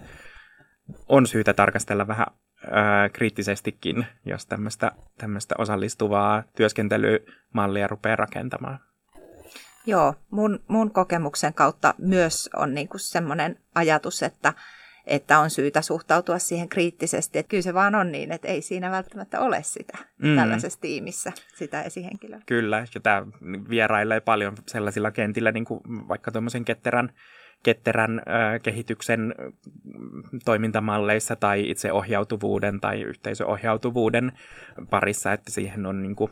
on 1.08 1.28
syytä 1.28 1.54
tarkastella 1.54 2.08
vähän 2.08 2.26
ää, 2.72 3.10
kriittisestikin, 3.10 4.06
jos 4.26 4.48
tämmöistä 5.18 5.56
osallistuvaa 5.58 6.44
työskentelymallia 6.56 7.88
rupeaa 7.88 8.15
rakentamaan. 8.15 8.80
Joo, 9.86 10.15
mun, 10.32 10.60
mun 10.68 10.91
kokemuksen 10.91 11.54
kautta 11.54 11.94
myös 11.98 12.50
on 12.56 12.74
niinku 12.74 12.98
semmoinen 12.98 13.60
ajatus, 13.76 14.24
että, 14.24 14.54
että 15.06 15.39
on 15.39 15.50
syytä 15.50 15.82
suhtautua 15.82 16.39
siihen 16.39 16.70
kriittisesti. 16.70 17.39
Että 17.39 17.50
kyllä 17.50 17.62
se 17.62 17.74
vaan 17.74 17.96
on 17.96 18.12
niin, 18.12 18.32
että 18.32 18.48
ei 18.48 18.62
siinä 18.62 18.91
välttämättä 18.91 19.39
ole 19.39 19.63
sitä 19.63 19.98
mm. 20.18 20.36
tällaisessa 20.36 20.82
tiimissä, 20.82 21.32
sitä 21.56 21.82
esihenkilöä. 21.82 22.39
Kyllä, 22.46 22.86
ja 22.96 23.02
tämä 23.02 23.26
vierailee 23.70 24.20
paljon 24.20 24.58
sellaisilla 24.68 25.12
kentillä, 25.12 25.52
niin 25.52 25.65
kuin 25.65 25.82
vaikka 26.08 26.32
tuommoisen 26.32 26.65
ketterän 26.65 27.13
ketterän 27.63 28.20
äh, 28.20 28.62
kehityksen 28.63 29.36
toimintamalleissa 30.46 31.36
tai 31.36 31.70
itseohjautuvuuden 31.70 32.82
tai 32.82 33.02
yhteisöohjautuvuuden 33.02 34.32
parissa, 34.89 35.34
että 35.34 35.52
siihen 35.52 35.86
on 35.86 36.02
niin 36.02 36.15
kuin, 36.15 36.32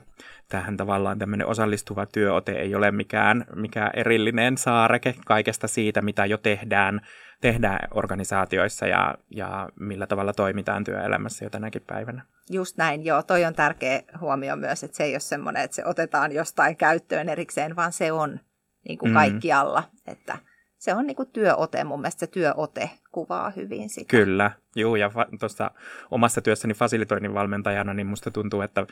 tähän 0.49 0.77
tavallaan 0.77 1.19
tämmöinen 1.19 1.47
osallistuva 1.47 2.05
työote 2.05 2.51
ei 2.51 2.75
ole 2.75 2.91
mikään, 2.91 3.45
mikään 3.55 3.91
erillinen 3.93 4.57
saareke 4.57 5.15
kaikesta 5.25 5.67
siitä, 5.67 6.01
mitä 6.01 6.25
jo 6.25 6.38
tehdään, 6.38 7.01
tehdään 7.41 7.88
organisaatioissa 7.91 8.88
ja, 8.88 9.15
ja 9.29 9.69
millä 9.79 10.07
tavalla 10.07 10.33
toimitaan 10.33 10.83
työelämässä 10.83 11.45
jo 11.45 11.49
tänäkin 11.49 11.83
päivänä. 11.88 12.25
Just 12.49 12.77
näin, 12.77 13.05
joo. 13.05 13.23
Toi 13.23 13.45
on 13.45 13.53
tärkeä 13.53 14.01
huomio 14.21 14.55
myös, 14.55 14.83
että 14.83 14.97
se 14.97 15.03
ei 15.03 15.13
ole 15.13 15.19
semmoinen, 15.19 15.63
että 15.63 15.75
se 15.75 15.86
otetaan 15.86 16.31
jostain 16.31 16.77
käyttöön 16.77 17.29
erikseen, 17.29 17.75
vaan 17.75 17.91
se 17.91 18.12
on 18.12 18.39
niin 18.88 18.97
kuin 18.97 19.12
mm. 19.12 19.13
kaikkialla, 19.13 19.83
että– 20.07 20.38
se 20.83 20.93
on 20.93 21.07
niin 21.07 21.15
kuin 21.15 21.29
työote, 21.29 21.83
mun 21.83 22.01
mielestä 22.01 22.19
se 22.19 22.27
työote 22.27 22.89
kuvaa 23.11 23.49
hyvin 23.49 23.89
sitä. 23.89 24.09
Kyllä, 24.09 24.51
juu, 24.75 24.95
ja 24.95 25.07
fa- 25.07 25.37
tuossa 25.39 25.71
omassa 26.11 26.41
työssäni 26.41 26.73
fasilitoinnin 26.73 27.33
valmentajana, 27.33 27.93
niin 27.93 28.07
musta 28.07 28.31
tuntuu, 28.31 28.61
että 28.61 28.87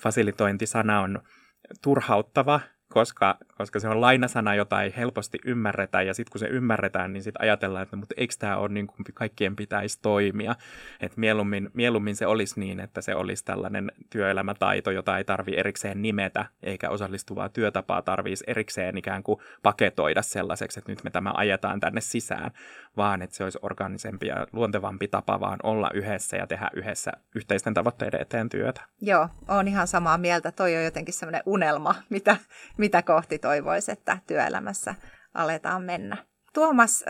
fasilitointisana 0.00 1.00
on 1.00 1.22
turhauttava 1.82 2.60
koska, 2.94 3.36
koska 3.58 3.80
se 3.80 3.88
on 3.88 4.00
lainasana, 4.00 4.54
jota 4.54 4.82
ei 4.82 4.94
helposti 4.96 5.38
ymmärretä, 5.44 6.02
ja 6.02 6.14
sitten 6.14 6.32
kun 6.32 6.38
se 6.38 6.46
ymmärretään, 6.46 7.12
niin 7.12 7.22
sitten 7.22 7.42
ajatellaan, 7.42 7.82
että 7.82 7.96
no, 7.96 8.00
mutta 8.00 8.14
eikö 8.18 8.34
tämä 8.38 8.56
ole 8.56 8.68
niin 8.68 8.86
kuin 8.86 9.04
kaikkien 9.14 9.56
pitäisi 9.56 9.98
toimia, 10.02 10.54
että 11.00 11.20
mieluummin, 11.20 11.70
mieluummin 11.72 12.16
se 12.16 12.26
olisi 12.26 12.60
niin, 12.60 12.80
että 12.80 13.00
se 13.00 13.14
olisi 13.14 13.44
tällainen 13.44 13.92
työelämätaito, 14.10 14.90
jota 14.90 15.18
ei 15.18 15.24
tarvi 15.24 15.56
erikseen 15.56 16.02
nimetä, 16.02 16.46
eikä 16.62 16.90
osallistuvaa 16.90 17.48
työtapaa 17.48 18.02
tarvitsisi 18.02 18.44
erikseen 18.46 18.98
ikään 18.98 19.22
kuin 19.22 19.40
paketoida 19.62 20.22
sellaiseksi, 20.22 20.78
että 20.78 20.92
nyt 20.92 21.04
me 21.04 21.10
tämä 21.10 21.32
ajetaan 21.34 21.80
tänne 21.80 22.00
sisään, 22.00 22.50
vaan 22.96 23.22
että 23.22 23.36
se 23.36 23.44
olisi 23.44 23.58
organisempi 23.62 24.26
ja 24.26 24.46
luontevampi 24.52 25.08
tapa 25.08 25.40
vaan 25.40 25.58
olla 25.62 25.90
yhdessä 25.94 26.36
ja 26.36 26.46
tehdä 26.46 26.70
yhdessä 26.74 27.12
yhteisten 27.34 27.74
tavoitteiden 27.74 28.20
eteen 28.20 28.48
työtä. 28.48 28.80
Joo, 29.00 29.28
on 29.48 29.68
ihan 29.68 29.86
samaa 29.86 30.18
mieltä. 30.18 30.52
Toi 30.52 30.76
on 30.76 30.84
jotenkin 30.84 31.14
sellainen 31.14 31.42
unelma, 31.46 31.94
mitä, 32.10 32.36
mitä 32.84 33.02
kohti 33.02 33.38
toivoisi, 33.38 33.92
että 33.92 34.18
työelämässä 34.26 34.94
aletaan 35.34 35.82
mennä. 35.82 36.16
Tuomas, 36.52 37.04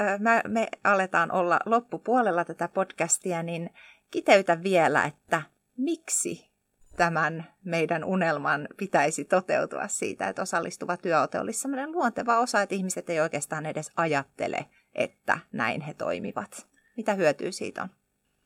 me 0.49 0.69
aletaan 0.85 1.33
olla 1.33 1.61
loppupuolella 1.67 2.45
tätä 2.45 2.69
podcastia, 2.69 3.43
niin 3.43 3.71
kiteytä 4.11 4.63
vielä, 4.63 5.05
että 5.05 5.43
miksi 5.79 6.51
tämän 6.97 7.47
meidän 7.65 8.05
unelman 8.05 8.69
pitäisi 8.77 9.25
toteutua 9.25 9.89
siitä, 9.89 10.29
että 10.29 10.43
osallistuva 10.43 10.97
työote 10.97 11.41
olisi 11.41 11.61
sellainen 11.61 11.93
luonteva 11.93 12.39
osa, 12.39 12.63
että 12.63 12.75
ihmiset 12.75 13.11
ei 13.11 13.21
oikeastaan 13.21 13.67
edes 13.67 13.93
ajattele, 13.97 14.67
että 14.95 15.39
näin 15.53 15.81
he 15.81 15.95
toimivat. 15.95 16.69
Mitä 16.97 17.15
hyötyä 17.15 17.51
siitä 17.51 17.83
on? 17.83 17.89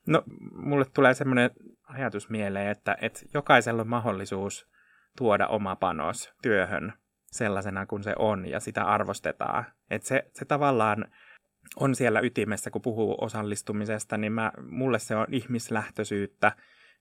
No, 0.07 0.23
mulle 0.53 0.85
tulee 0.95 1.15
semmoinen 1.15 1.51
ajatus 1.83 2.31
mieleen, 2.31 2.69
että, 2.69 2.97
että 3.01 3.21
jokaisella 3.35 3.83
on 3.83 3.89
mahdollisuus 3.89 4.67
tuoda 5.17 5.47
oma 5.47 5.77
panos 5.77 6.33
työhön 6.43 6.93
sellaisena 7.33 7.87
kuin 7.87 8.03
se 8.03 8.15
on 8.19 8.47
ja 8.47 8.61
sitä 8.61 8.85
arvostetaan. 8.85 9.65
Että 9.91 10.09
se, 10.09 10.31
se 10.35 10.45
tavallaan 10.45 11.05
on 11.77 11.95
siellä 11.95 12.21
ytimessä, 12.21 12.71
kun 12.71 12.83
puhuu 12.83 13.17
osallistumisesta, 13.21 14.17
niin 14.17 14.33
mä, 14.33 14.53
mulle 14.71 14.99
se 14.99 15.17
on 15.17 15.27
ihmislähtöisyyttä 15.33 16.53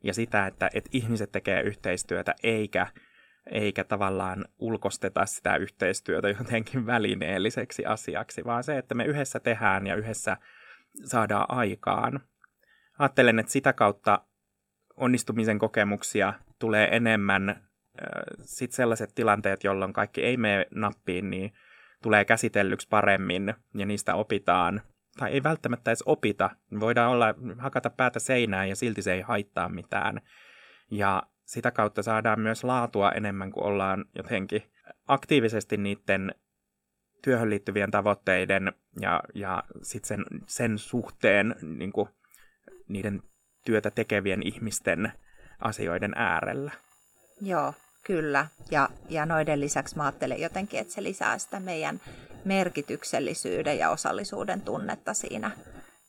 ja 0.03 0.13
sitä, 0.13 0.47
että, 0.47 0.69
että 0.73 0.89
ihmiset 0.93 1.31
tekee 1.31 1.61
yhteistyötä 1.61 2.35
eikä, 2.43 2.87
eikä 3.51 3.83
tavallaan 3.83 4.45
ulkosteta 4.59 5.25
sitä 5.25 5.55
yhteistyötä 5.55 6.29
jotenkin 6.29 6.85
välineelliseksi 6.85 7.85
asiaksi, 7.85 8.45
vaan 8.45 8.63
se, 8.63 8.77
että 8.77 8.95
me 8.95 9.05
yhdessä 9.05 9.39
tehdään 9.39 9.87
ja 9.87 9.95
yhdessä 9.95 10.37
saadaan 11.05 11.45
aikaan. 11.49 12.19
Ajattelen, 12.99 13.39
että 13.39 13.51
sitä 13.51 13.73
kautta 13.73 14.25
onnistumisen 14.95 15.59
kokemuksia 15.59 16.33
tulee 16.59 16.95
enemmän 16.95 17.66
sitten 18.39 18.75
sellaiset 18.75 19.15
tilanteet, 19.15 19.63
jolloin 19.63 19.93
kaikki 19.93 20.23
ei 20.23 20.37
mene 20.37 20.65
nappiin, 20.71 21.29
niin 21.29 21.53
tulee 22.03 22.25
käsitellyksi 22.25 22.87
paremmin 22.87 23.53
ja 23.73 23.85
niistä 23.85 24.15
opitaan. 24.15 24.81
Tai 25.17 25.31
ei 25.31 25.43
välttämättä 25.43 25.91
edes 25.91 26.03
opita. 26.05 26.49
Voidaan 26.79 27.11
olla, 27.11 27.35
hakata 27.57 27.89
päätä 27.89 28.19
seinään 28.19 28.69
ja 28.69 28.75
silti 28.75 29.01
se 29.01 29.13
ei 29.13 29.21
haittaa 29.21 29.69
mitään. 29.69 30.21
Ja 30.91 31.23
sitä 31.45 31.71
kautta 31.71 32.03
saadaan 32.03 32.39
myös 32.39 32.63
laatua 32.63 33.11
enemmän 33.11 33.51
kuin 33.51 33.63
ollaan 33.63 34.05
jotenkin 34.15 34.63
aktiivisesti 35.07 35.77
niiden 35.77 36.35
työhön 37.23 37.49
liittyvien 37.49 37.91
tavoitteiden 37.91 38.73
ja, 39.01 39.23
ja 39.35 39.63
sit 39.81 40.05
sen, 40.05 40.25
sen 40.45 40.77
suhteen 40.77 41.55
niin 41.61 41.91
kuin 41.91 42.09
niiden 42.87 43.21
työtä 43.65 43.91
tekevien 43.91 44.47
ihmisten 44.47 45.11
asioiden 45.59 46.13
äärellä. 46.15 46.71
Joo, 47.41 47.73
Kyllä, 48.07 48.47
ja, 48.71 48.89
ja 49.09 49.25
noiden 49.25 49.59
lisäksi 49.59 49.95
mä 49.97 50.03
ajattelen 50.03 50.41
jotenkin, 50.41 50.79
että 50.79 50.93
se 50.93 51.03
lisää 51.03 51.37
sitä 51.37 51.59
meidän 51.59 52.01
merkityksellisyyden 52.45 53.77
ja 53.77 53.89
osallisuuden 53.89 54.61
tunnetta 54.61 55.13
siinä 55.13 55.51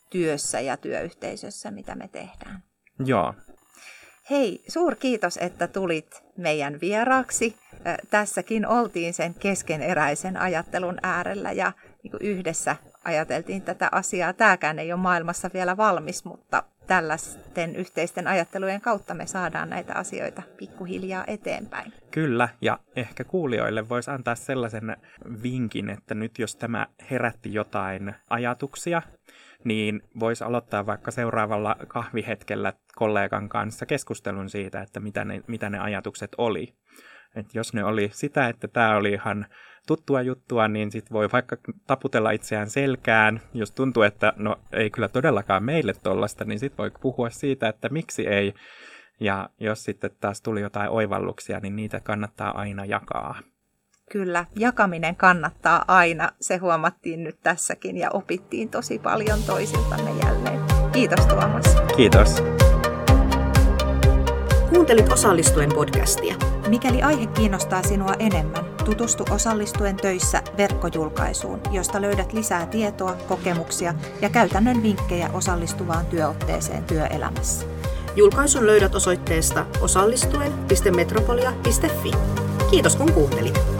työssä 0.09 0.59
ja 0.59 0.77
työyhteisössä, 0.77 1.71
mitä 1.71 1.95
me 1.95 2.07
tehdään. 2.07 2.63
Joo. 3.05 3.33
Hei, 4.29 4.63
suur 4.67 4.95
kiitos, 4.95 5.37
että 5.37 5.67
tulit 5.67 6.23
meidän 6.37 6.81
vieraaksi. 6.81 7.55
Tässäkin 8.09 8.67
oltiin 8.67 9.13
sen 9.13 9.33
keskeneräisen 9.33 10.37
ajattelun 10.37 10.97
äärellä 11.03 11.51
ja 11.51 11.71
niin 12.03 12.13
yhdessä 12.19 12.75
ajateltiin 13.03 13.61
tätä 13.61 13.89
asiaa. 13.91 14.33
Tämäkään 14.33 14.79
ei 14.79 14.93
ole 14.93 15.01
maailmassa 15.01 15.49
vielä 15.53 15.77
valmis, 15.77 16.25
mutta 16.25 16.63
tällaisten 16.89 17.75
yhteisten 17.75 18.27
ajattelujen 18.27 18.81
kautta 18.81 19.13
me 19.13 19.25
saadaan 19.25 19.69
näitä 19.69 19.93
asioita 19.93 20.41
pikkuhiljaa 20.57 21.23
eteenpäin. 21.27 21.93
Kyllä, 22.11 22.49
ja 22.61 22.79
ehkä 22.95 23.23
kuulijoille 23.23 23.89
voisi 23.89 24.11
antaa 24.11 24.35
sellaisen 24.35 24.97
vinkin, 25.43 25.89
että 25.89 26.15
nyt 26.15 26.39
jos 26.39 26.55
tämä 26.55 26.87
herätti 27.11 27.53
jotain 27.53 28.15
ajatuksia, 28.29 29.01
niin 29.63 30.01
voisi 30.19 30.43
aloittaa 30.43 30.85
vaikka 30.85 31.11
seuraavalla 31.11 31.75
kahvihetkellä 31.87 32.73
kollegan 32.95 33.49
kanssa 33.49 33.85
keskustelun 33.85 34.49
siitä, 34.49 34.81
että 34.81 34.99
mitä 34.99 35.25
ne, 35.25 35.41
mitä 35.47 35.69
ne 35.69 35.79
ajatukset 35.79 36.31
oli. 36.37 36.73
Et 37.35 37.45
jos 37.53 37.73
ne 37.73 37.83
oli 37.83 38.09
sitä, 38.13 38.47
että 38.47 38.67
tämä 38.67 38.95
oli 38.95 39.11
ihan 39.13 39.45
tuttua 39.87 40.21
juttua, 40.21 40.67
niin 40.67 40.91
sitten 40.91 41.13
voi 41.13 41.29
vaikka 41.33 41.57
taputella 41.87 42.31
itseään 42.31 42.69
selkään. 42.69 43.41
Jos 43.53 43.71
tuntuu, 43.71 44.03
että 44.03 44.33
no 44.35 44.55
ei 44.71 44.89
kyllä 44.89 45.07
todellakaan 45.07 45.63
meille 45.63 45.93
tollasta, 46.03 46.45
niin 46.45 46.59
sitten 46.59 46.77
voi 46.77 46.91
puhua 47.01 47.29
siitä, 47.29 47.69
että 47.69 47.89
miksi 47.89 48.27
ei. 48.27 48.53
Ja 49.19 49.49
jos 49.59 49.83
sitten 49.83 50.11
taas 50.21 50.41
tuli 50.41 50.61
jotain 50.61 50.89
oivalluksia, 50.89 51.59
niin 51.59 51.75
niitä 51.75 51.99
kannattaa 51.99 52.57
aina 52.59 52.85
jakaa. 52.85 53.39
Kyllä, 54.11 54.45
jakaminen 54.55 55.15
kannattaa 55.15 55.85
aina. 55.87 56.31
Se 56.41 56.57
huomattiin 56.57 57.23
nyt 57.23 57.39
tässäkin 57.43 57.97
ja 57.97 58.09
opittiin 58.11 58.69
tosi 58.69 58.99
paljon 58.99 59.39
toisiltamme 59.47 60.11
jälleen. 60.25 60.59
Kiitos 60.91 61.25
Tuomas. 61.25 61.75
Kiitos. 61.95 62.43
Kuuntelit 64.69 65.11
osallistuen 65.11 65.69
podcastia. 65.73 66.35
Mikäli 66.69 67.01
aihe 67.01 67.27
kiinnostaa 67.27 67.83
sinua 67.83 68.13
enemmän, 68.19 68.65
tutustu 68.85 69.25
osallistuen 69.31 69.95
töissä 69.95 70.43
verkkojulkaisuun, 70.57 71.59
josta 71.71 72.01
löydät 72.01 72.33
lisää 72.33 72.65
tietoa, 72.65 73.17
kokemuksia 73.27 73.93
ja 74.21 74.29
käytännön 74.29 74.83
vinkkejä 74.83 75.29
osallistuvaan 75.33 76.05
työotteeseen 76.05 76.83
työelämässä. 76.83 77.65
Julkaisun 78.15 78.67
löydät 78.67 78.95
osoitteesta 78.95 79.65
osallistuen.metropolia.fi. 79.81 82.11
Kiitos 82.71 82.95
kun 82.95 83.11
kuuntelit. 83.11 83.78